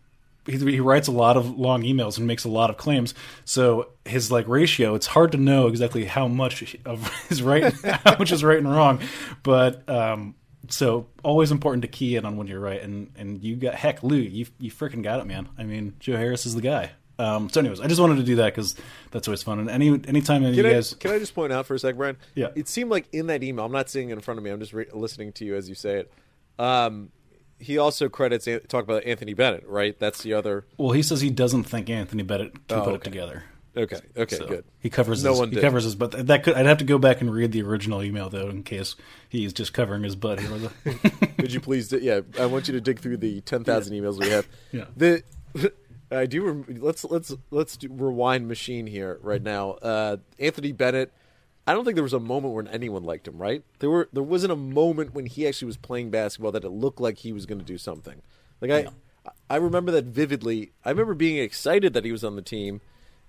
[0.46, 3.14] he, he writes a lot of long emails and makes a lot of claims.
[3.44, 8.16] So his like ratio, it's hard to know exactly how much of his right, how
[8.18, 9.00] much is right and wrong.
[9.42, 10.34] But um,
[10.68, 12.80] so always important to key in on when you're right.
[12.82, 15.48] And and you got heck, Lou, you you freaking got it, man.
[15.56, 16.92] I mean, Joe Harris is the guy.
[17.18, 18.74] Um, so, anyways, I just wanted to do that because
[19.10, 19.58] that's always fun.
[19.60, 21.74] And any anytime any Can of I, you guys, can I just point out for
[21.74, 22.16] a sec, Brian?
[22.34, 22.48] Yeah.
[22.54, 24.50] It seemed like in that email, I'm not seeing it in front of me.
[24.50, 26.12] I'm just re- listening to you as you say it.
[26.58, 27.10] Um,
[27.58, 29.96] he also credits talk about Anthony Bennett, right?
[29.98, 30.66] That's the other.
[30.78, 33.44] well, he says he doesn't think Anthony Bennett can Oh, put it together.
[33.76, 34.00] Okay.
[34.16, 34.36] Okay.
[34.36, 34.64] So good.
[34.80, 35.22] He covers.
[35.24, 35.60] No his, one He did.
[35.62, 36.26] covers his butt.
[36.26, 36.54] That could.
[36.54, 38.96] I'd have to go back and read the original email though, in case
[39.30, 40.50] he's just covering his butt here.
[41.38, 41.90] Could you please?
[41.90, 44.46] Yeah, I want you to dig through the ten thousand emails we have.
[44.72, 44.84] Yeah.
[44.96, 45.22] The
[46.12, 46.44] I do.
[46.44, 49.72] Rem- let's let's let's do rewind machine here right now.
[49.72, 51.12] Uh, Anthony Bennett.
[51.66, 53.38] I don't think there was a moment when anyone liked him.
[53.38, 53.62] Right?
[53.78, 54.08] There were.
[54.12, 57.32] There wasn't a moment when he actually was playing basketball that it looked like he
[57.32, 58.22] was going to do something.
[58.60, 58.86] Like I,
[59.48, 60.72] I remember that vividly.
[60.84, 62.80] I remember being excited that he was on the team,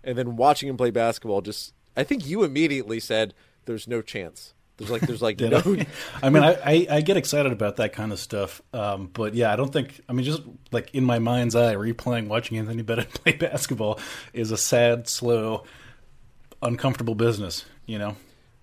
[0.03, 1.41] and then watching him play basketball.
[1.41, 3.33] Just, I think you immediately said,
[3.65, 5.61] "There's no chance." There's like, there's like no.
[6.21, 6.29] I?
[6.29, 9.55] Mean, I, I, I get excited about that kind of stuff, um, but yeah, I
[9.55, 10.01] don't think.
[10.09, 13.99] I mean, just like in my mind's eye, replaying watching Anthony Bennett play basketball
[14.33, 15.63] is a sad, slow,
[16.61, 17.65] uncomfortable business.
[17.85, 18.15] You know,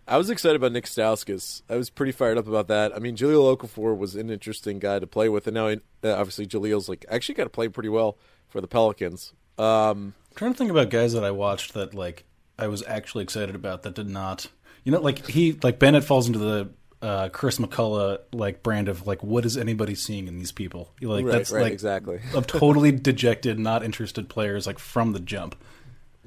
[0.09, 1.63] I was excited about Nick Stauskas.
[1.69, 2.95] I was pretty fired up about that.
[2.95, 6.47] I mean, Jahlil Okafor was an interesting guy to play with, and now uh, obviously
[6.47, 8.19] Jahlil's like actually got to play pretty well
[8.49, 9.33] for the Pelicans.
[9.59, 12.25] Um, I'm trying to think about guys that I watched that like
[12.59, 14.49] I was actually excited about that did not.
[14.85, 16.71] You know, like he like Bennett falls into the
[17.03, 20.93] uh, Chris McCullough like brand of like what is anybody seeing in these people?
[21.01, 22.21] Like Right, that's right, like exactly.
[22.35, 25.57] of totally dejected, not interested players like from the jump.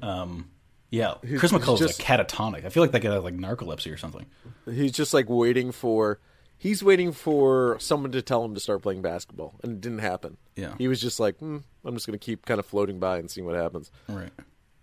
[0.02, 0.50] Um,
[0.90, 2.64] yeah, Chris he's McCullough's just- like catatonic.
[2.64, 4.26] I feel like that guy had like narcolepsy or something.
[4.70, 6.20] he's just like waiting for.
[6.56, 10.38] He's waiting for someone to tell him to start playing basketball, and it didn't happen.
[10.56, 10.74] Yeah.
[10.78, 13.30] he was just like, hmm, I'm just going to keep kind of floating by and
[13.30, 13.90] seeing what happens.
[14.08, 14.30] Right.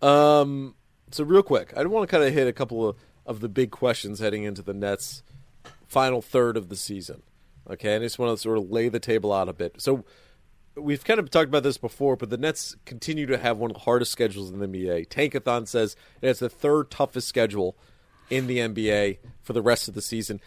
[0.02, 0.76] Um,
[1.12, 3.72] so real quick, I want to kind of hit a couple of, of the big
[3.72, 5.24] questions heading into the Nets'
[5.88, 7.22] final third of the season.
[7.70, 9.80] Okay, and I just want to sort of lay the table out a bit.
[9.82, 10.04] So
[10.76, 13.76] we've kind of talked about this before, but the Nets continue to have one of
[13.76, 15.08] the hardest schedules in the NBA.
[15.10, 17.76] Tankathon says it's the third toughest schedule
[18.30, 20.40] in the NBA for the rest of the season.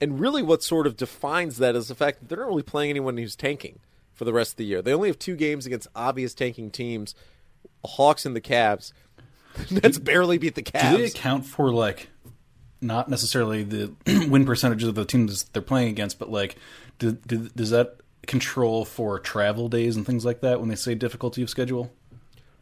[0.00, 2.90] And really, what sort of defines that is the fact that they're not really playing
[2.90, 3.78] anyone who's tanking
[4.12, 4.82] for the rest of the year.
[4.82, 7.14] They only have two games against obvious tanking teams,
[7.84, 8.92] Hawks and the Cavs.
[9.68, 10.92] The Nets barely beat the Cavs.
[10.92, 12.08] Do they account for like
[12.82, 13.92] not necessarily the
[14.28, 16.56] win percentages of the teams they're playing against, but like,
[16.98, 20.94] do, do, does that control for travel days and things like that when they say
[20.94, 21.92] difficulty of schedule?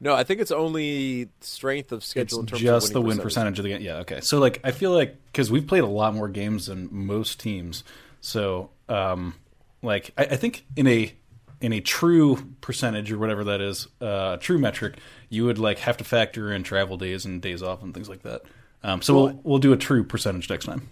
[0.03, 3.19] No, I think it's only strength of schedule in It's terms just of the win
[3.19, 3.25] percentage.
[3.25, 3.83] percentage of the game.
[3.83, 4.21] Yeah, okay.
[4.23, 7.85] So like, I feel like because we've played a lot more games than most teams,
[8.23, 9.35] so um,
[9.83, 11.13] like I, I think in a
[11.61, 14.97] in a true percentage or whatever that is, uh, true metric,
[15.29, 18.23] you would like have to factor in travel days and days off and things like
[18.23, 18.41] that.
[18.83, 20.89] Um, so we'll we'll do a true percentage next time.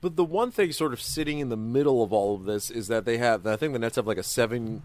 [0.00, 2.88] But the one thing sort of sitting in the middle of all of this is
[2.88, 3.46] that they have.
[3.46, 4.82] I think the Nets have like a seven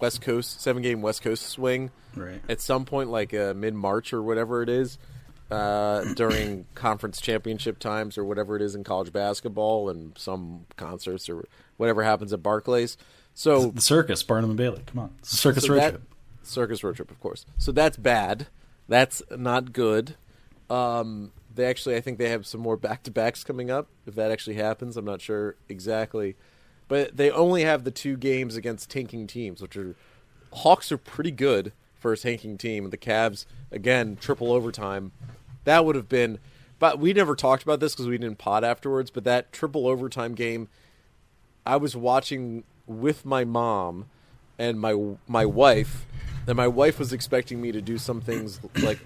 [0.00, 2.40] West Coast, seven game West Coast swing Right.
[2.48, 4.96] at some point, like uh, mid March or whatever it is,
[5.50, 11.28] uh, during conference championship times or whatever it is in college basketball and some concerts
[11.28, 11.44] or
[11.76, 12.96] whatever happens at Barclays.
[13.34, 14.82] So The circus, Barnum and Bailey.
[14.86, 16.02] Come on, it's circus so road that- trip.
[16.44, 17.44] Circus road trip, of course.
[17.58, 18.46] So that's bad.
[18.88, 20.16] That's not good.
[20.70, 23.88] Um, they actually, I think they have some more back to backs coming up.
[24.06, 26.36] If that actually happens, I'm not sure exactly.
[26.88, 29.94] But they only have the two games against tanking teams, which are
[30.52, 32.90] Hawks are pretty good for a tanking team.
[32.90, 35.12] The Cavs, again, triple overtime.
[35.64, 36.38] That would have been.
[36.78, 39.10] But we never talked about this because we didn't pod afterwards.
[39.10, 40.68] But that triple overtime game,
[41.64, 44.06] I was watching with my mom
[44.58, 46.06] and my my wife,
[46.46, 48.98] and my wife was expecting me to do some things like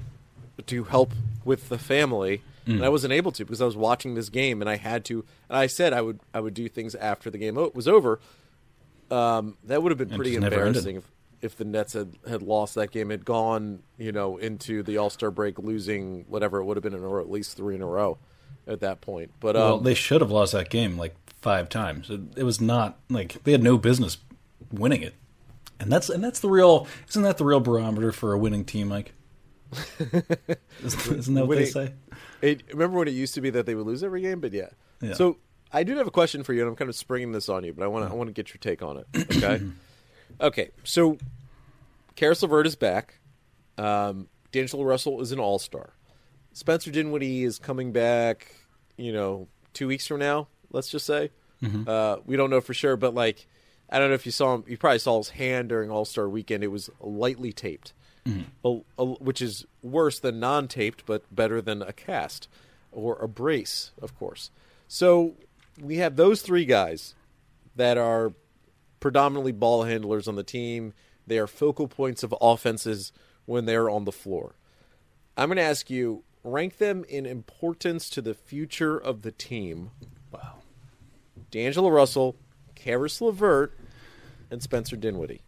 [0.67, 1.13] to help
[1.45, 4.71] with the family, and I wasn't able to because I was watching this game, and
[4.71, 5.25] I had to.
[5.49, 8.21] And I said I would I would do things after the game was over.
[9.11, 10.69] Um, that would have been pretty just never ended.
[10.69, 11.05] embarrassing if,
[11.43, 15.11] if the Nets had, had lost that game, had gone you know into the All
[15.11, 17.83] Star break losing whatever it would have been in a row, at least three in
[17.83, 18.19] a row
[18.67, 19.31] at that point.
[19.41, 22.09] But um, Well, they should have lost that game like five times.
[22.11, 24.17] It, it was not like they had no business
[24.73, 25.15] winning it,
[25.79, 26.87] and that's and that's the real.
[27.09, 29.13] Isn't that the real barometer for a winning team, Mike?
[30.85, 31.93] isn't, that what they Winning- say?
[32.43, 34.69] It, remember when it used to be that they would lose every game, but yeah.
[35.01, 35.15] Yeah.
[35.15, 35.39] So
[35.73, 37.73] I do have a question for you, and I'm kind of springing this on you,
[37.73, 39.37] but I want to I want to get your take on it.
[39.37, 39.63] Okay.
[40.41, 40.71] okay.
[40.85, 41.19] So
[42.17, 43.19] Caris LeVert is back.
[43.79, 45.95] Um, D'Angelo Russell is an All Star.
[46.53, 48.55] Spencer Dinwiddie is coming back.
[48.97, 50.49] You know, two weeks from now.
[50.71, 51.31] Let's just say.
[51.87, 53.47] Uh, we don't know for sure, but like,
[53.89, 54.65] I don't know if you saw him.
[54.69, 56.63] You probably saw his hand during All Star Weekend.
[56.63, 57.95] It was lightly taped
[58.27, 62.49] a, a- which is worse than non-taped, but better than a cast
[62.93, 64.51] or a brace, of course.
[64.89, 65.35] So
[65.81, 67.15] we have those three guys
[67.77, 68.33] that are
[69.01, 70.95] predominantly ball handlers on the team.
[71.27, 73.13] They are focal points of offenses
[73.47, 74.55] when they're on the floor.
[75.37, 79.91] I'm going to ask you rank them in importance to the future of the team.
[80.31, 80.59] Wow.
[81.51, 82.37] D'Angelo Russell,
[82.75, 83.77] Caris LeVert,
[84.51, 85.41] and Spencer Dinwiddie.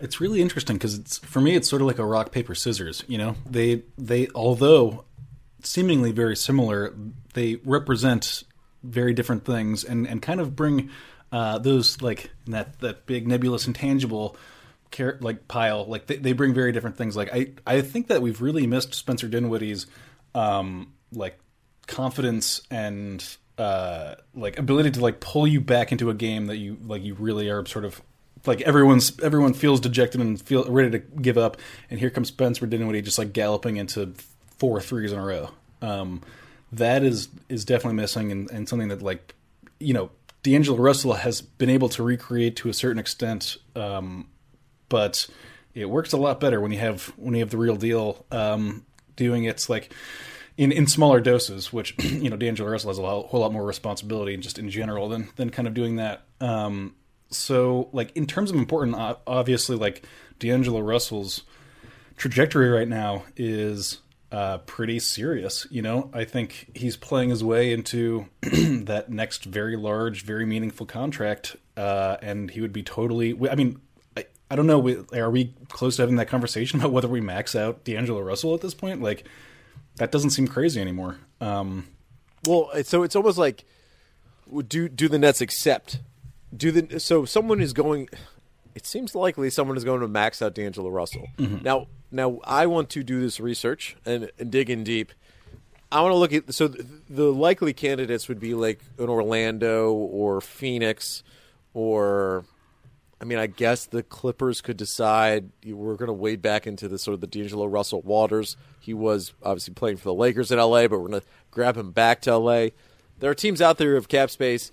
[0.00, 1.54] It's really interesting because it's for me.
[1.54, 3.04] It's sort of like a rock paper scissors.
[3.06, 5.04] You know, they they although
[5.62, 6.94] seemingly very similar,
[7.34, 8.42] they represent
[8.82, 10.90] very different things and and kind of bring
[11.32, 14.36] uh, those like that that big nebulous intangible
[14.90, 17.16] car- like pile like they, they bring very different things.
[17.16, 19.86] Like I I think that we've really missed Spencer Dinwiddie's
[20.34, 21.38] um, like
[21.86, 23.24] confidence and
[23.58, 27.14] uh, like ability to like pull you back into a game that you like you
[27.14, 28.00] really are sort of
[28.46, 31.56] like everyone's everyone feels dejected and feel ready to give up,
[31.90, 34.14] and here comes Spencer Dinwiddie just like galloping into
[34.58, 35.50] four threes in a row.
[35.82, 36.22] Um,
[36.72, 39.34] that is is definitely missing, and, and something that like
[39.78, 40.10] you know
[40.42, 44.26] D'Angelo Russell has been able to recreate to a certain extent, um,
[44.88, 45.26] but
[45.74, 48.84] it works a lot better when you have when you have the real deal um,
[49.16, 49.92] doing it's like
[50.56, 54.36] in, in smaller doses, which you know D'Angelo Russell has a whole lot more responsibility
[54.36, 56.22] just in general than than kind of doing that.
[56.40, 56.94] Um,
[57.30, 60.04] so like in terms of important, obviously like
[60.38, 61.42] D'Angelo Russell's
[62.16, 63.98] trajectory right now is
[64.32, 65.66] uh, pretty serious.
[65.70, 70.86] You know, I think he's playing his way into that next very large, very meaningful
[70.86, 73.36] contract, uh, and he would be totally.
[73.48, 73.80] I mean,
[74.16, 75.04] I, I don't know.
[75.14, 78.60] Are we close to having that conversation about whether we max out D'Angelo Russell at
[78.60, 79.02] this point?
[79.02, 79.26] Like,
[79.96, 81.18] that doesn't seem crazy anymore.
[81.40, 81.88] Um,
[82.46, 83.64] Well, so it's almost like
[84.66, 86.00] do do the Nets accept
[86.56, 88.08] do the so someone is going.
[88.74, 91.26] It seems likely someone is going to max out D'Angelo Russell.
[91.38, 91.64] Mm-hmm.
[91.64, 95.12] Now, now I want to do this research and, and dig in deep.
[95.92, 99.92] I want to look at so the, the likely candidates would be like an Orlando
[99.92, 101.24] or Phoenix,
[101.74, 102.44] or
[103.20, 106.98] I mean, I guess the Clippers could decide we're going to wade back into the
[106.98, 108.56] sort of the D'Angelo Russell waters.
[108.78, 111.90] He was obviously playing for the Lakers in LA, but we're going to grab him
[111.90, 112.68] back to LA.
[113.18, 114.72] There are teams out there who have cap space.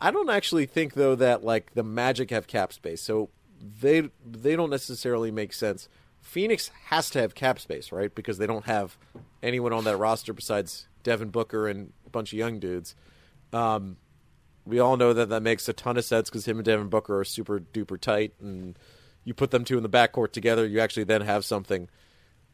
[0.00, 3.28] I don't actually think though that like the Magic have cap space, so
[3.60, 5.88] they they don't necessarily make sense.
[6.20, 8.14] Phoenix has to have cap space, right?
[8.14, 8.96] Because they don't have
[9.42, 12.94] anyone on that roster besides Devin Booker and a bunch of young dudes.
[13.52, 13.96] Um,
[14.64, 17.18] we all know that that makes a ton of sense because him and Devin Booker
[17.18, 18.78] are super duper tight, and
[19.24, 21.88] you put them two in the backcourt together, you actually then have something.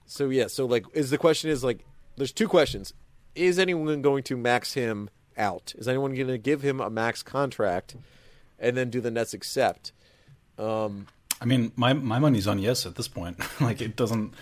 [0.07, 1.85] So yeah, so like, is the question is like,
[2.17, 2.93] there's two questions:
[3.35, 5.75] Is anyone going to max him out?
[5.77, 7.97] Is anyone going to give him a max contract,
[8.59, 9.93] and then do the Nets accept?
[10.59, 11.07] Um,
[11.41, 13.39] I mean, my my money's on yes at this point.
[13.61, 14.35] like it doesn't.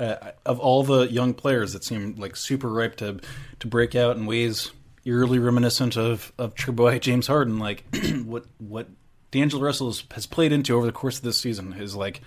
[0.00, 3.18] Uh, of all the young players that seem like super ripe to
[3.58, 4.70] to break out in ways
[5.04, 7.84] eerily reminiscent of of true boy James Harden, like
[8.24, 8.88] what what
[9.30, 12.22] D'Angelo Russell has, has played into over the course of this season is like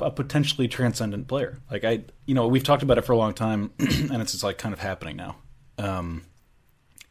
[0.00, 1.58] a potentially transcendent player.
[1.70, 4.44] Like I, you know, we've talked about it for a long time, and it's just
[4.44, 5.36] like kind of happening now,
[5.78, 6.24] um,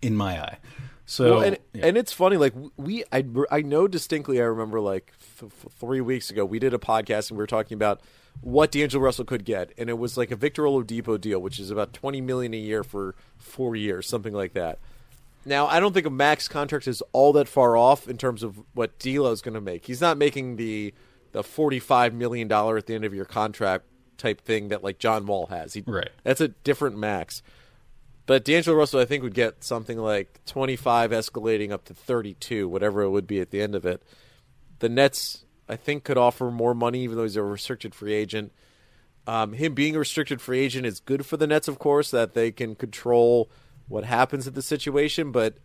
[0.04, 0.58] in my eye.
[1.06, 1.86] So well, and, yeah.
[1.88, 4.40] and it's funny, like we, I, I know distinctly.
[4.40, 7.76] I remember like th- three weeks ago, we did a podcast and we were talking
[7.76, 8.02] about
[8.42, 11.72] what D'Angelo Russell could get, and it was like a Victor Oladipo deal, which is
[11.72, 14.80] about twenty million a year for four years, something like that.
[15.46, 18.62] Now, I don't think a max contract is all that far off in terms of
[18.74, 19.86] what D'Lo is going to make.
[19.86, 20.94] He's not making the
[21.34, 23.86] the forty five million dollar at the end of your contract
[24.18, 25.74] type thing that like John Wall has.
[25.74, 26.10] He, Right.
[26.24, 27.44] That's a different max.
[28.26, 33.02] But D'Angelo Russell, I think, would get something like 25 escalating up to 32, whatever
[33.02, 34.02] it would be at the end of it.
[34.80, 38.54] The Nets, I think, could offer more money, even though he's a restricted free agent.
[39.28, 42.34] Um, him being a restricted free agent is good for the Nets, of course, that
[42.34, 43.50] they can control
[43.88, 45.32] what happens at the situation.
[45.32, 45.58] But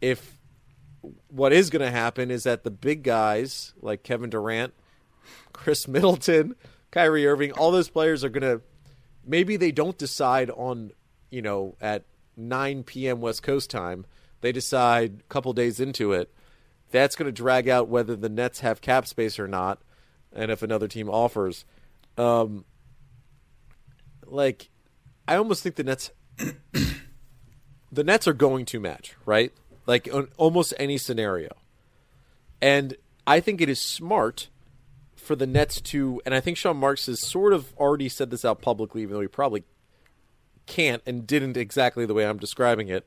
[0.00, 0.38] if
[1.28, 4.74] what is going to happen is that the big guys like Kevin Durant,
[5.52, 6.56] Khris Middleton,
[6.90, 8.62] Kyrie Irving, all those players are going to
[9.26, 10.92] maybe they don't decide on
[11.30, 12.04] you know at
[12.36, 13.20] 9 p.m.
[13.20, 14.06] West Coast time.
[14.40, 16.32] They decide a couple days into it.
[16.90, 19.80] That's going to drag out whether the Nets have cap space or not,
[20.32, 21.64] and if another team offers.
[22.16, 22.64] Um,
[24.26, 24.70] like,
[25.28, 26.10] I almost think the Nets,
[27.92, 29.52] the Nets are going to match, right?
[29.86, 31.50] Like on almost any scenario,
[32.60, 34.48] and I think it is smart
[35.16, 38.44] for the Nets to, and I think Sean Marks has sort of already said this
[38.44, 39.64] out publicly, even though he probably
[40.70, 43.04] can't and didn't exactly the way I'm describing it.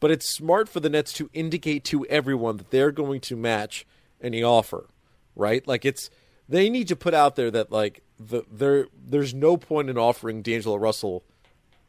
[0.00, 3.86] But it's smart for the Nets to indicate to everyone that they're going to match
[4.20, 4.88] any offer,
[5.36, 5.66] right?
[5.66, 6.10] Like it's
[6.48, 10.42] they need to put out there that like the there there's no point in offering
[10.42, 11.24] D'Angelo Russell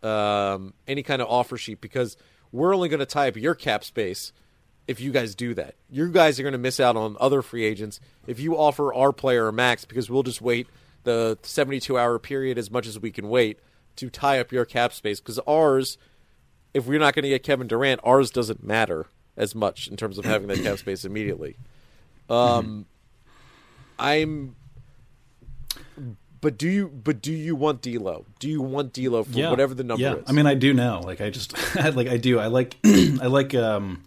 [0.01, 2.17] um, any kind of offer sheet because
[2.51, 4.33] we're only going to tie up your cap space
[4.87, 5.75] if you guys do that.
[5.89, 9.13] You guys are going to miss out on other free agents if you offer our
[9.13, 10.67] player a max because we'll just wait
[11.03, 13.59] the 72 hour period as much as we can wait
[13.95, 15.97] to tie up your cap space because ours,
[16.73, 20.17] if we're not going to get Kevin Durant, ours doesn't matter as much in terms
[20.17, 21.57] of having that cap space immediately.
[22.29, 22.85] Um,
[23.99, 24.55] I'm.
[26.41, 26.89] But do you?
[26.89, 28.25] But do you want D'Lo?
[28.39, 30.15] Do you want D'Lo for whatever the number yeah.
[30.15, 30.23] is?
[30.27, 31.01] I mean, I do now.
[31.01, 31.53] Like, I just
[31.95, 32.39] like I do.
[32.39, 34.03] I like I like um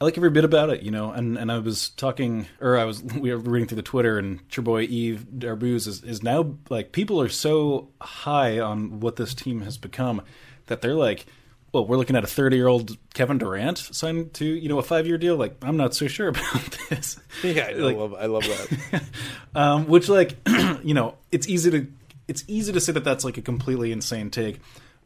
[0.00, 1.10] I like every bit about it, you know.
[1.12, 4.40] And and I was talking, or I was we were reading through the Twitter, and
[4.52, 9.34] your boy Eve Darbuz is is now like people are so high on what this
[9.34, 10.22] team has become
[10.66, 11.26] that they're like.
[11.72, 14.82] Well, we're looking at a 30 year old Kevin Durant signed to you know a
[14.82, 15.36] five year deal.
[15.36, 17.16] Like, I'm not so sure about this.
[17.44, 18.12] yeah, I Like- love.
[18.14, 19.02] I love that.
[19.54, 20.36] um, which like
[20.82, 21.86] you know it's easy to
[22.26, 24.58] it's easy to say that that's like a completely insane take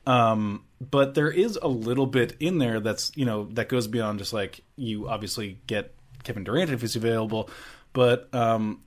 [0.06, 4.18] um, but there is a little bit in there that's you know that goes beyond
[4.18, 7.50] just like you obviously get Kevin Durant if he's available.
[7.92, 8.80] But um,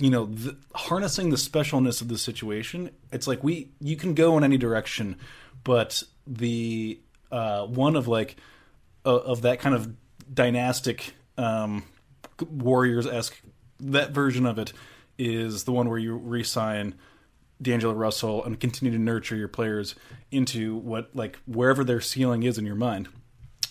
[0.00, 4.36] you know the, harnessing the specialness of the situation it's like we you can go
[4.38, 5.16] in any direction
[5.62, 6.98] but the
[7.30, 8.36] uh, one of like
[9.04, 9.94] uh, of that kind of
[10.32, 11.84] dynastic um,
[12.50, 13.40] warriors esque
[13.78, 14.72] that version of it
[15.18, 16.94] is the one where you re-sign
[17.60, 19.94] D'Angelo Russell and continue to nurture your players
[20.30, 23.08] into what like wherever their ceiling is in your mind.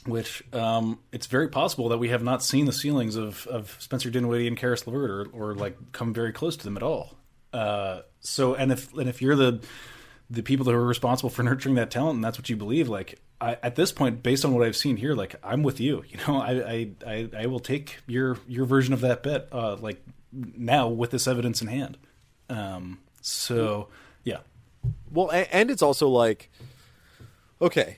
[0.05, 4.09] Which um, it's very possible that we have not seen the ceilings of, of Spencer
[4.09, 7.15] Dinwiddie and Caris LeVert or, or like come very close to them at all.
[7.51, 9.59] Uh, so and if and if you're the
[10.29, 13.19] the people that are responsible for nurturing that talent and that's what you believe, like
[13.41, 16.03] I, at this point, based on what I've seen here, like I'm with you.
[16.07, 19.47] You know, I I, I, I will take your your version of that bet.
[19.51, 21.97] Uh, like now with this evidence in hand.
[22.49, 23.87] Um, so
[24.23, 24.39] yeah.
[25.11, 26.49] Well, and it's also like,
[27.61, 27.97] okay,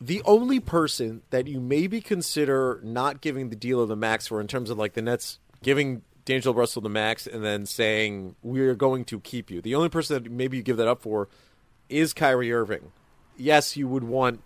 [0.00, 4.40] the only person that you maybe consider not giving the deal of the max for,
[4.40, 8.74] in terms of like the Nets giving D'Angelo Russell the max and then saying we're
[8.74, 9.60] going to keep you.
[9.60, 11.28] The only person that maybe you give that up for
[11.88, 12.92] is Kyrie Irving.
[13.36, 14.42] Yes, you would want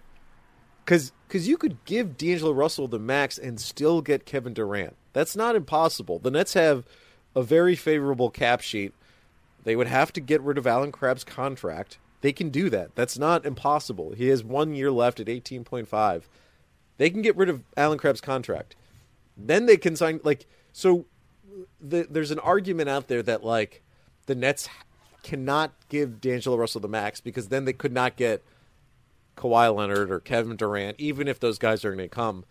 [0.84, 4.96] because because you could give D'Angelo Russell the max and still get Kevin Durant.
[5.12, 6.18] That's not impossible.
[6.18, 6.84] The Nets have
[7.34, 8.92] a very favorable cap sheet.
[9.64, 11.98] They would have to get rid of Allen Crabbe's contract.
[12.20, 12.94] They can do that.
[12.94, 14.12] That's not impossible.
[14.12, 16.28] He has one year left at eighteen point five.
[16.96, 18.76] They can get rid of Allen Crabbe's contract.
[19.36, 21.06] Then they can sign like so.
[21.80, 23.82] The, there's an argument out there that like
[24.26, 24.68] the Nets
[25.22, 28.42] cannot give D'Angelo Russell the max because then they could not get
[29.36, 32.44] Kawhi Leonard or Kevin Durant, even if those guys are going to come.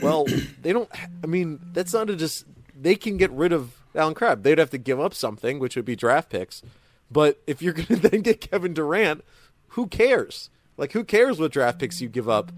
[0.00, 0.26] Well,
[0.62, 0.90] they don't.
[1.22, 2.44] I mean, that's not a just.
[2.78, 4.42] They can get rid of Allen Crabbe.
[4.42, 6.62] They'd have to give up something, which would be draft picks.
[7.10, 9.24] But if you're going to then get Kevin Durant,
[9.68, 10.50] who cares?
[10.76, 12.52] Like, who cares what draft picks you give up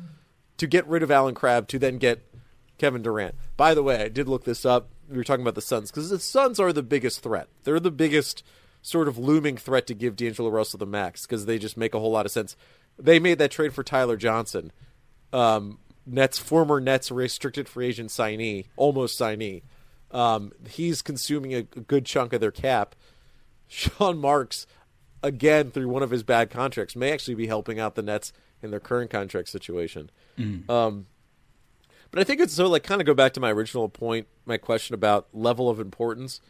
[0.57, 2.22] to get rid of Allen Crabbe to then get
[2.78, 3.34] Kevin Durant?
[3.57, 4.89] By the way, I did look this up.
[5.09, 7.49] We were talking about the Suns because the Suns are the biggest threat.
[7.64, 8.43] They're the biggest
[8.82, 11.99] sort of looming threat to give D'Angelo Russell the max because they just make a
[11.99, 12.57] whole lot of sense.
[12.99, 14.72] They made that trade for Tyler Johnson,
[15.32, 19.62] um, Nets former Nets restricted free agent signee, almost signee.
[20.11, 22.94] Um, he's consuming a, a good chunk of their cap.
[23.68, 24.66] Sean Marks,
[25.22, 28.32] again through one of his bad contracts, may actually be helping out the Nets
[28.62, 30.11] in their current contract situation.
[30.38, 30.68] Mm.
[30.70, 31.06] Um,
[32.11, 34.56] but I think it's so like kind of go back to my original point, my
[34.56, 36.40] question about level of importance.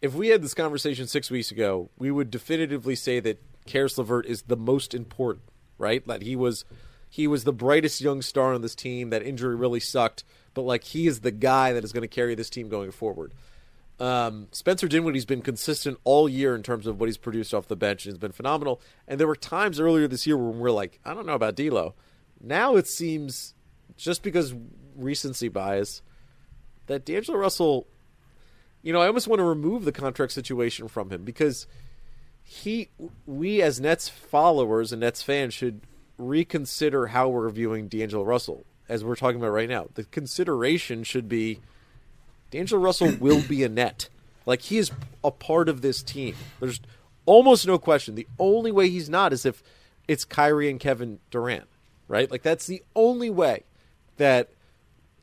[0.00, 4.26] If we had this conversation six weeks ago, we would definitively say that Caris LeVert
[4.26, 5.44] is the most important,
[5.76, 6.06] right?
[6.06, 6.64] That he was
[7.10, 9.10] he was the brightest young star on this team.
[9.10, 10.24] That injury really sucked,
[10.58, 13.32] but like he is the guy that is going to carry this team going forward.
[14.00, 17.76] Um, Spencer Dinwiddie's been consistent all year in terms of what he's produced off the
[17.76, 18.80] bench and has been phenomenal.
[19.06, 21.54] And there were times earlier this year when we are like, I don't know about
[21.54, 21.94] D'Lo.
[22.40, 23.54] Now it seems
[23.96, 24.52] just because
[24.96, 26.02] recency bias
[26.86, 27.86] that D'Angelo Russell,
[28.82, 31.68] you know, I almost want to remove the contract situation from him because
[32.42, 32.88] he,
[33.26, 35.82] we as Nets followers and Nets fans should
[36.18, 39.88] reconsider how we're viewing D'Angelo Russell as we're talking about right now.
[39.94, 41.60] The consideration should be
[42.50, 44.08] D'Angelo Russell will be a net.
[44.46, 44.90] Like he is
[45.22, 46.34] a part of this team.
[46.60, 46.80] There's
[47.26, 48.14] almost no question.
[48.14, 49.62] The only way he's not is if
[50.06, 51.68] it's Kyrie and Kevin Durant,
[52.08, 52.30] right?
[52.30, 53.64] Like that's the only way
[54.16, 54.48] that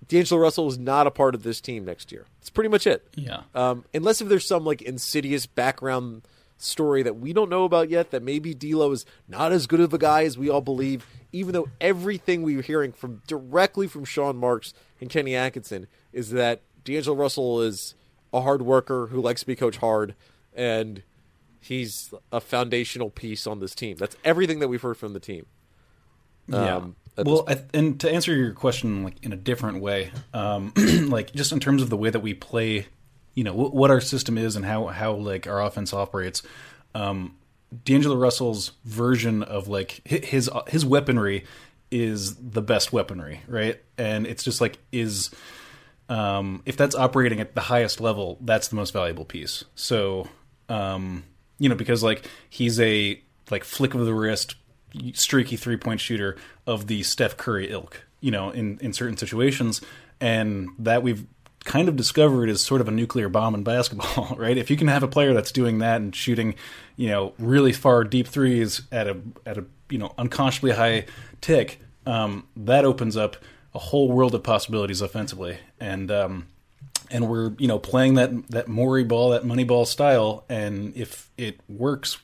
[0.08, 2.26] D'Angelo Russell is not a part of this team next year.
[2.40, 3.08] It's pretty much it.
[3.16, 3.42] Yeah.
[3.56, 6.22] Um, unless if there's some like insidious background
[6.58, 9.94] story that we don't know about yet, that maybe D'Lo is not as good of
[9.94, 11.06] a guy as we all believe.
[11.32, 16.32] Even though everything we are hearing from directly from Sean Marks and Kenny Atkinson is
[16.32, 17.96] that D'Angelo Russell is
[18.34, 20.16] a hard worker who likes to be coached hard,
[20.54, 21.04] and
[21.60, 23.98] he's a foundational piece on this team.
[23.98, 25.46] That's everything that we've heard from the team.
[26.48, 26.76] Yeah.
[26.78, 30.74] Um, well, I, and to answer your question like in a different way, um,
[31.08, 32.88] like just in terms of the way that we play,
[33.36, 36.42] you know, w- what our system is and how how like our offense operates.
[36.96, 37.36] Um,
[37.84, 41.46] D'Angelo Russell's version of like his his weaponry
[41.92, 43.80] is the best weaponry, right?
[43.98, 45.30] And it's just like is
[46.10, 49.66] um, if that's operating at the highest level, that's the most valuable piece.
[49.76, 50.28] So,
[50.70, 51.24] um,
[51.58, 53.22] you know, because like he's a
[53.52, 54.56] like flick of the wrist,
[55.14, 59.82] streaky three point shooter of the Steph Curry ilk, you know, in in certain situations,
[60.22, 61.26] and that we've
[61.66, 64.58] kind of discovered is sort of a nuclear bomb in basketball, right?
[64.58, 66.56] If you can have a player that's doing that and shooting,
[66.96, 71.06] you know, really far deep threes at a at a you know unconscionably high
[71.42, 73.36] tick, um, that opens up
[73.74, 76.48] a whole world of possibilities offensively, and um,
[77.12, 81.30] and we're you know playing that that Morey ball, that money ball style, and if
[81.38, 82.20] it works,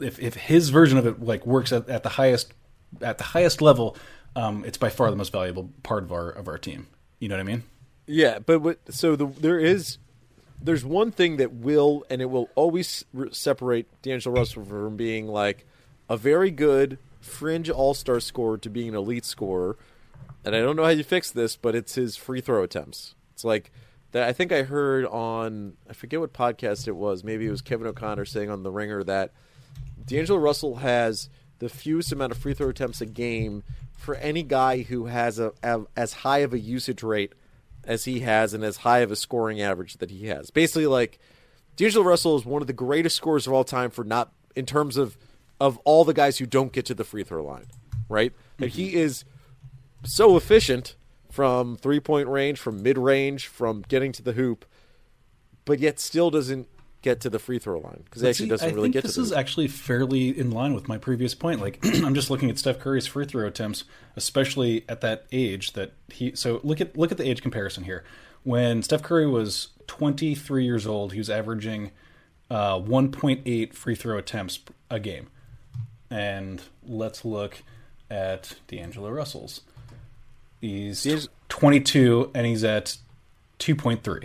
[0.00, 2.52] if if his version of it like works at, at the highest
[3.00, 3.96] at the highest level,
[4.34, 6.88] um, it's by far the most valuable part of our of our team.
[7.20, 7.62] You know what I mean?
[8.06, 9.98] Yeah, but what, so the, there is
[10.60, 15.66] there's one thing that will and it will always separate D'Angelo Russell from being like
[16.08, 19.76] a very good fringe All Star scorer to being an elite scorer.
[20.44, 23.14] And I don't know how you fix this, but it's his free throw attempts.
[23.32, 23.70] It's like
[24.10, 24.28] that.
[24.28, 27.24] I think I heard on I forget what podcast it was.
[27.24, 29.32] Maybe it was Kevin O'Connor saying on the Ringer that
[30.04, 31.28] D'Angelo Russell has
[31.60, 33.62] the fewest amount of free throw attempts a game
[33.96, 37.32] for any guy who has a, a as high of a usage rate
[37.84, 40.50] as he has and as high of a scoring average that he has.
[40.50, 41.18] Basically, like
[41.76, 44.96] D'Angelo Russell is one of the greatest scorers of all time for not in terms
[44.96, 45.16] of
[45.60, 47.66] of all the guys who don't get to the free throw line,
[48.08, 48.32] right?
[48.58, 48.98] And he mm-hmm.
[48.98, 49.24] is
[50.04, 50.96] so efficient
[51.30, 54.64] from three point range, from mid range, from getting to the hoop,
[55.64, 56.68] but yet still doesn't
[57.02, 59.14] get to the free throw line because he actually See, doesn't I really get this
[59.14, 61.60] to this is actually fairly in line with my previous point.
[61.60, 63.84] Like, I'm just looking at Steph Curry's free throw attempts,
[64.16, 66.34] especially at that age that he.
[66.34, 68.04] So look at look at the age comparison here.
[68.44, 71.90] When Steph Curry was 23 years old, he was averaging
[72.50, 75.28] uh, 1.8 free throw attempts a game.
[76.10, 77.62] And let's look
[78.10, 79.62] at D'Angelo Russell's.
[80.60, 82.96] He's He's- 22 and he's at
[83.58, 84.24] 2.3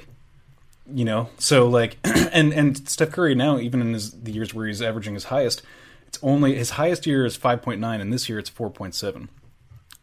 [0.94, 1.30] you know?
[1.38, 5.14] So like and and steph curry now even in his the years where he's averaging
[5.14, 5.62] his highest
[6.08, 9.28] it's only his highest year is 5.9 and this year it's 4.7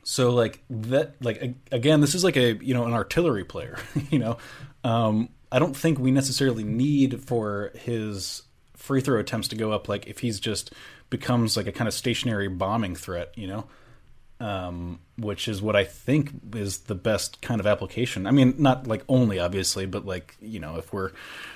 [0.02, 3.78] so like that like again this is like a you know an artillery player
[4.10, 4.36] you know?
[4.82, 8.42] Um i don't think we necessarily need for his
[8.76, 10.72] free throw attempts to go up like if he's just
[11.08, 13.66] becomes like a kind of stationary bombing threat you know
[14.40, 18.26] um, which is what I think is the best kind of application.
[18.26, 21.12] I mean, not like only obviously, but like you know, if we're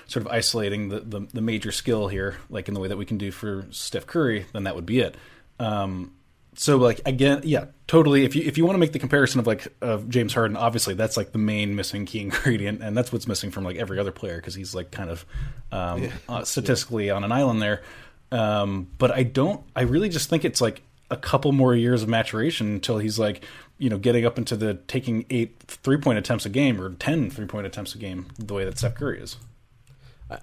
[0.06, 3.04] sort of isolating the, the, the major skill here, like in the way that we
[3.04, 5.16] can do for Steph Curry, then that would be it.
[5.58, 6.12] Um,
[6.54, 8.24] so like again, yeah, totally.
[8.24, 10.94] If you if you want to make the comparison of like of James Harden, obviously
[10.94, 14.12] that's like the main missing key ingredient, and that's what's missing from like every other
[14.12, 15.26] player because he's like kind of
[15.72, 17.82] um, uh, statistically on an island there.
[18.30, 19.62] Um, but I don't.
[19.74, 23.44] I really just think it's like a couple more years of maturation until he's like,
[23.78, 27.30] you know, getting up into the taking eight three point attempts a game or 10
[27.30, 29.36] three point attempts a game the way that Steph Curry is.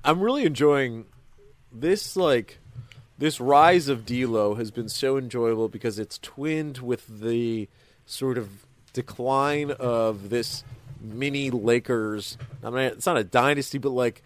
[0.03, 1.05] I'm really enjoying
[1.71, 2.59] this like
[3.17, 7.69] this rise of D'Lo has been so enjoyable because it's twinned with the
[8.05, 8.49] sort of
[8.93, 10.63] decline of this
[10.99, 12.37] mini Lakers.
[12.63, 14.23] I mean, it's not a dynasty, but like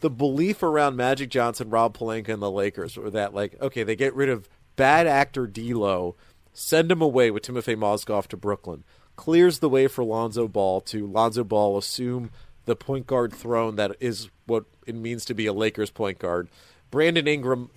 [0.00, 3.96] the belief around Magic Johnson, Rob Pelinka, and the Lakers were that like okay, they
[3.96, 6.14] get rid of bad actor D'Lo,
[6.52, 8.84] send him away with Timofey Mozgov to Brooklyn,
[9.16, 12.30] clears the way for Lonzo Ball to Lonzo Ball assume
[12.66, 16.48] the point guard throne that is what it means to be a Lakers point guard.
[16.90, 17.70] Brandon Ingram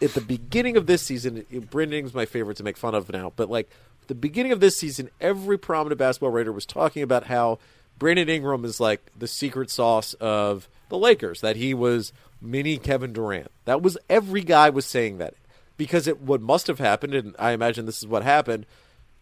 [0.00, 3.32] at the beginning of this season, Brandon Ingram's my favorite to make fun of now,
[3.36, 3.70] but like
[4.08, 7.58] the beginning of this season, every prominent basketball writer was talking about how
[7.98, 13.12] Brandon Ingram is like the secret sauce of the Lakers, that he was mini Kevin
[13.12, 13.50] Durant.
[13.64, 15.34] That was every guy was saying that
[15.82, 18.66] because it what must have happened, and I imagine this is what happened.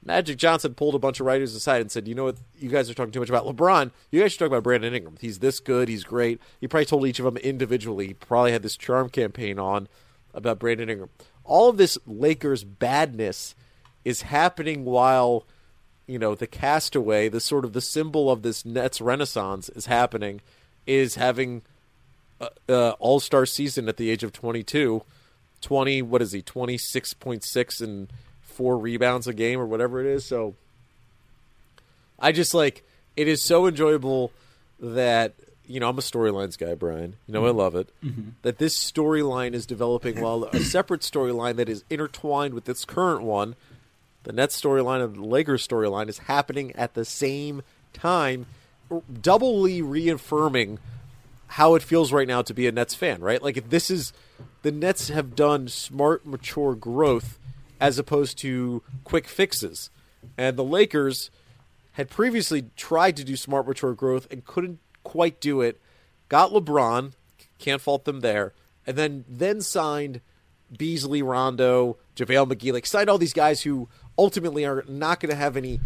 [0.05, 2.37] Magic Johnson pulled a bunch of writers aside and said, "You know what?
[2.59, 3.93] You guys are talking too much about LeBron.
[4.11, 5.17] You guys should talk about Brandon Ingram.
[5.23, 5.89] He's this good.
[5.89, 8.09] He's great." He probably told each of them individually.
[8.09, 9.89] He probably had this charm campaign on
[10.35, 11.09] about Brandon Ingram.
[11.45, 13.55] All of this Lakers badness
[14.05, 15.47] is happening while
[16.07, 20.43] you know the castaway, the sort of the symbol of this Nets renaissance is happening,
[20.87, 21.63] is having
[22.69, 25.03] uh, All Star season at the age of 22.
[25.61, 28.09] 20, what is he, 26.6 and
[28.43, 30.25] four rebounds a game or whatever it is.
[30.25, 30.55] So
[32.19, 32.85] I just like,
[33.17, 34.33] it is so enjoyable
[34.79, 35.35] that,
[35.67, 37.17] you know, I'm a storylines guy, Brian.
[37.27, 37.89] You know, I love it.
[38.05, 38.31] Mm-hmm.
[38.43, 43.23] That this storyline is developing while a separate storyline that is intertwined with this current
[43.23, 43.57] one,
[44.25, 48.47] the Nets storyline and the Lakers storyline, is happening at the same time,
[49.23, 50.79] doubly reaffirming
[51.47, 53.43] how it feels right now to be a Nets fan, right?
[53.43, 54.13] Like if this is
[54.63, 57.39] the Nets have done smart, mature growth
[57.81, 59.91] as opposed to quick fixes.
[60.37, 61.31] And the Lakers
[61.93, 65.81] had previously tried to do smart, mature growth and couldn't quite do it.
[66.29, 67.13] Got LeBron,
[67.59, 68.53] can't fault them there,
[68.87, 70.21] and then then signed
[70.77, 75.37] Beasley, Rondo, JaVale McGee, like signed all these guys who ultimately are not going to
[75.37, 75.81] have any.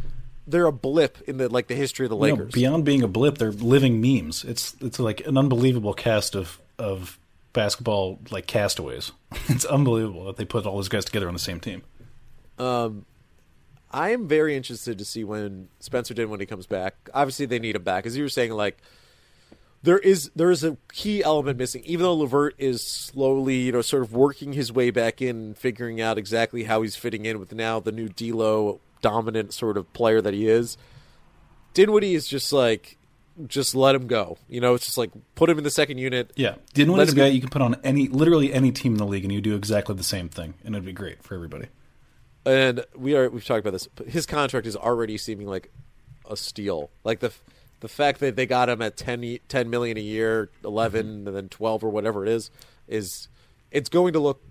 [0.47, 2.53] They're a blip in the like the history of the You know, Lakers.
[2.53, 4.45] beyond being a blip, they're living memes.
[4.45, 7.19] It's it's like an unbelievable cast of of
[7.55, 9.13] basketball like castaways.
[9.49, 11.83] it's unbelievable that they put all those guys together on the same team.
[12.59, 13.07] Um,
[13.91, 17.09] I am very interested to see when Spencer did when he comes back.
[17.15, 18.53] Obviously, they need him back, as you were saying.
[18.53, 18.79] Like
[19.83, 21.83] there is there is a key element missing.
[21.85, 26.01] Even though LeVert is slowly, you know, sort of working his way back in, figuring
[26.01, 30.21] out exactly how he's fitting in with now the new D'Lo dominant sort of player
[30.21, 30.77] that he is.
[31.75, 32.97] Dinwiddie is just like,
[33.47, 34.39] just let him go.
[34.49, 36.33] You know, it's just like put him in the second unit.
[36.37, 39.25] Yeah, Dinwiddie's a guy you can put on any literally any team in the league,
[39.25, 41.69] and you do exactly the same thing, and it'd be great for everybody.
[42.47, 43.89] and we are we've talked about this.
[43.89, 45.73] But his contract is already seeming like
[46.29, 46.91] a steal.
[47.03, 47.33] Like the
[47.81, 51.29] the fact that they got him at 10, 10 million a year, 11 mm-hmm.
[51.29, 52.51] and then twelve or whatever it is,
[52.89, 53.29] is
[53.71, 54.43] it's going to look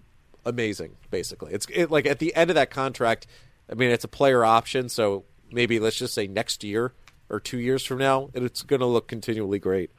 [0.45, 0.97] amazing.
[1.09, 3.27] Basically, it's it, like at the end of that contract.
[3.71, 6.93] I mean, it's a player option, so maybe let's just say next year
[7.33, 9.91] or two years from now, and it's going to look continually great.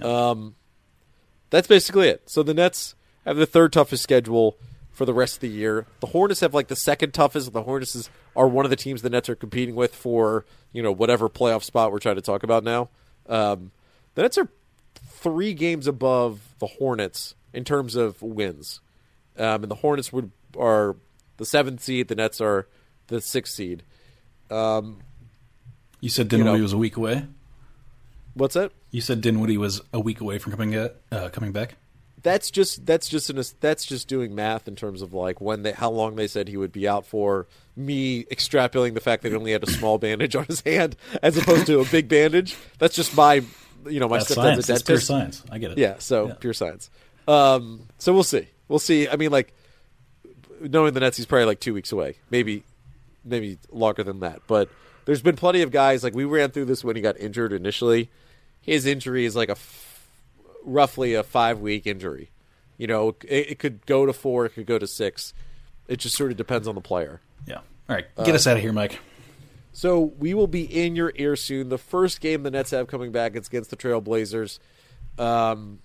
[0.00, 0.54] Um,
[1.50, 2.30] that's basically it.
[2.30, 2.94] So the Nets
[3.26, 4.56] have the third toughest schedule
[4.90, 5.86] for the rest of the year.
[6.00, 7.52] The Hornets have like the second toughest.
[7.52, 10.92] The Hornets are one of the teams the Nets are competing with for you know
[10.92, 12.88] whatever playoff spot we're trying to talk about now.
[13.28, 13.72] Um,
[14.14, 14.48] the Nets are
[14.94, 18.80] three games above the Hornets in terms of wins,
[19.36, 20.96] um, and the Hornets would are
[21.36, 22.08] the seventh seed.
[22.08, 22.68] The Nets are
[23.08, 23.82] the sixth seed.
[24.50, 24.98] Um,
[26.00, 27.26] You said Dinwiddie know- was a week away.
[28.34, 28.72] what's that?
[28.90, 31.76] You said Dinwiddie was a week away from coming at, uh, coming back.
[32.22, 35.72] that's just that's just an that's just doing math in terms of like when they
[35.72, 37.46] how long they said he would be out for.
[37.76, 41.36] Me extrapolating the fact that he only had a small bandage on his hand as
[41.38, 42.56] opposed to a big bandage.
[42.78, 43.42] That's just my
[43.88, 44.64] you know my That's science.
[44.68, 45.42] a That's pure science.
[45.50, 45.78] I get it.
[45.78, 46.34] Yeah, so Yeah.
[46.34, 46.90] pure science.
[47.26, 48.48] Um, so we'll see.
[48.68, 49.08] We'll see.
[49.08, 49.54] I mean, like
[50.60, 52.64] knowing the Nets, he's probably like two weeks away, maybe
[53.24, 54.42] maybe longer than that.
[54.46, 54.68] But
[55.10, 58.08] there's been plenty of guys like we ran through this when he got injured initially.
[58.60, 60.06] His injury is like a f-
[60.62, 62.30] roughly a five week injury.
[62.78, 65.34] You know, it, it could go to four, it could go to six.
[65.88, 67.20] It just sort of depends on the player.
[67.44, 67.56] Yeah.
[67.56, 68.06] All right.
[68.24, 69.00] Get us out of here, Mike.
[69.72, 71.70] So we will be in your ear soon.
[71.70, 74.60] The first game the Nets have coming back it's against the Trailblazers.
[75.18, 75.80] Um,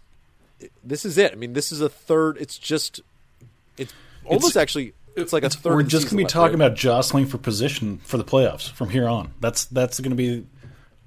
[0.84, 1.32] this is it.
[1.32, 2.38] I mean, this is a third.
[2.39, 3.01] It's just,
[3.76, 3.91] it's
[4.23, 4.93] almost actually.
[5.16, 5.76] It's like a third.
[5.76, 6.66] We're just going to be talking right?
[6.68, 9.34] about jostling for position for the playoffs from here on.
[9.39, 10.45] That's that's going to be.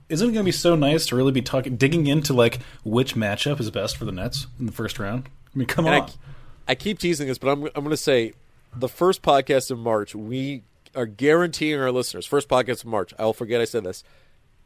[0.08, 3.14] Isn't it going to be so nice to really be talking, digging into like which
[3.14, 5.28] matchup is best for the Nets in the first round?
[5.54, 6.08] I mean, come And on.
[6.08, 8.32] I, I keep teasing this, but I'm I'm going to say
[8.74, 10.62] the first podcast in March we
[10.94, 13.12] are guaranteeing our listeners first podcast in March.
[13.18, 14.02] I'll forget I said this.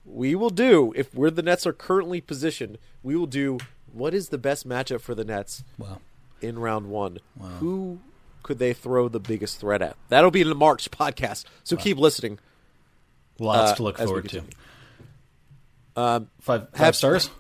[0.05, 2.79] We will do if where the Nets are currently positioned.
[3.03, 3.59] We will do
[3.93, 5.99] what is the best matchup for the Nets Wow.
[6.41, 7.19] in round one.
[7.59, 7.99] Who
[8.43, 9.97] could they throw the biggest threat at?
[10.09, 11.45] That'll be in the March podcast.
[11.65, 12.39] So keep listening.
[13.39, 14.43] Lots Uh, to look forward to.
[15.97, 17.31] Um, Five five hap- stars.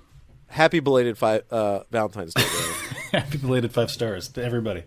[0.49, 2.43] happy belated five, uh, Valentine's Day.
[3.13, 4.85] Happy belated five stars to everybody.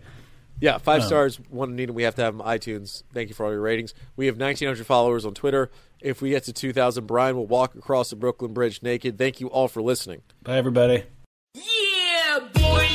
[0.60, 1.36] yeah, five Um, stars.
[1.48, 3.02] One need we have to have them iTunes.
[3.14, 3.94] Thank you for all your ratings.
[4.16, 5.70] We have 1,900 followers on Twitter.
[6.00, 9.16] If we get to 2,000, Brian will walk across the Brooklyn Bridge naked.
[9.16, 10.22] Thank you all for listening.
[10.42, 11.04] Bye, everybody.
[11.54, 12.86] Yeah, boy.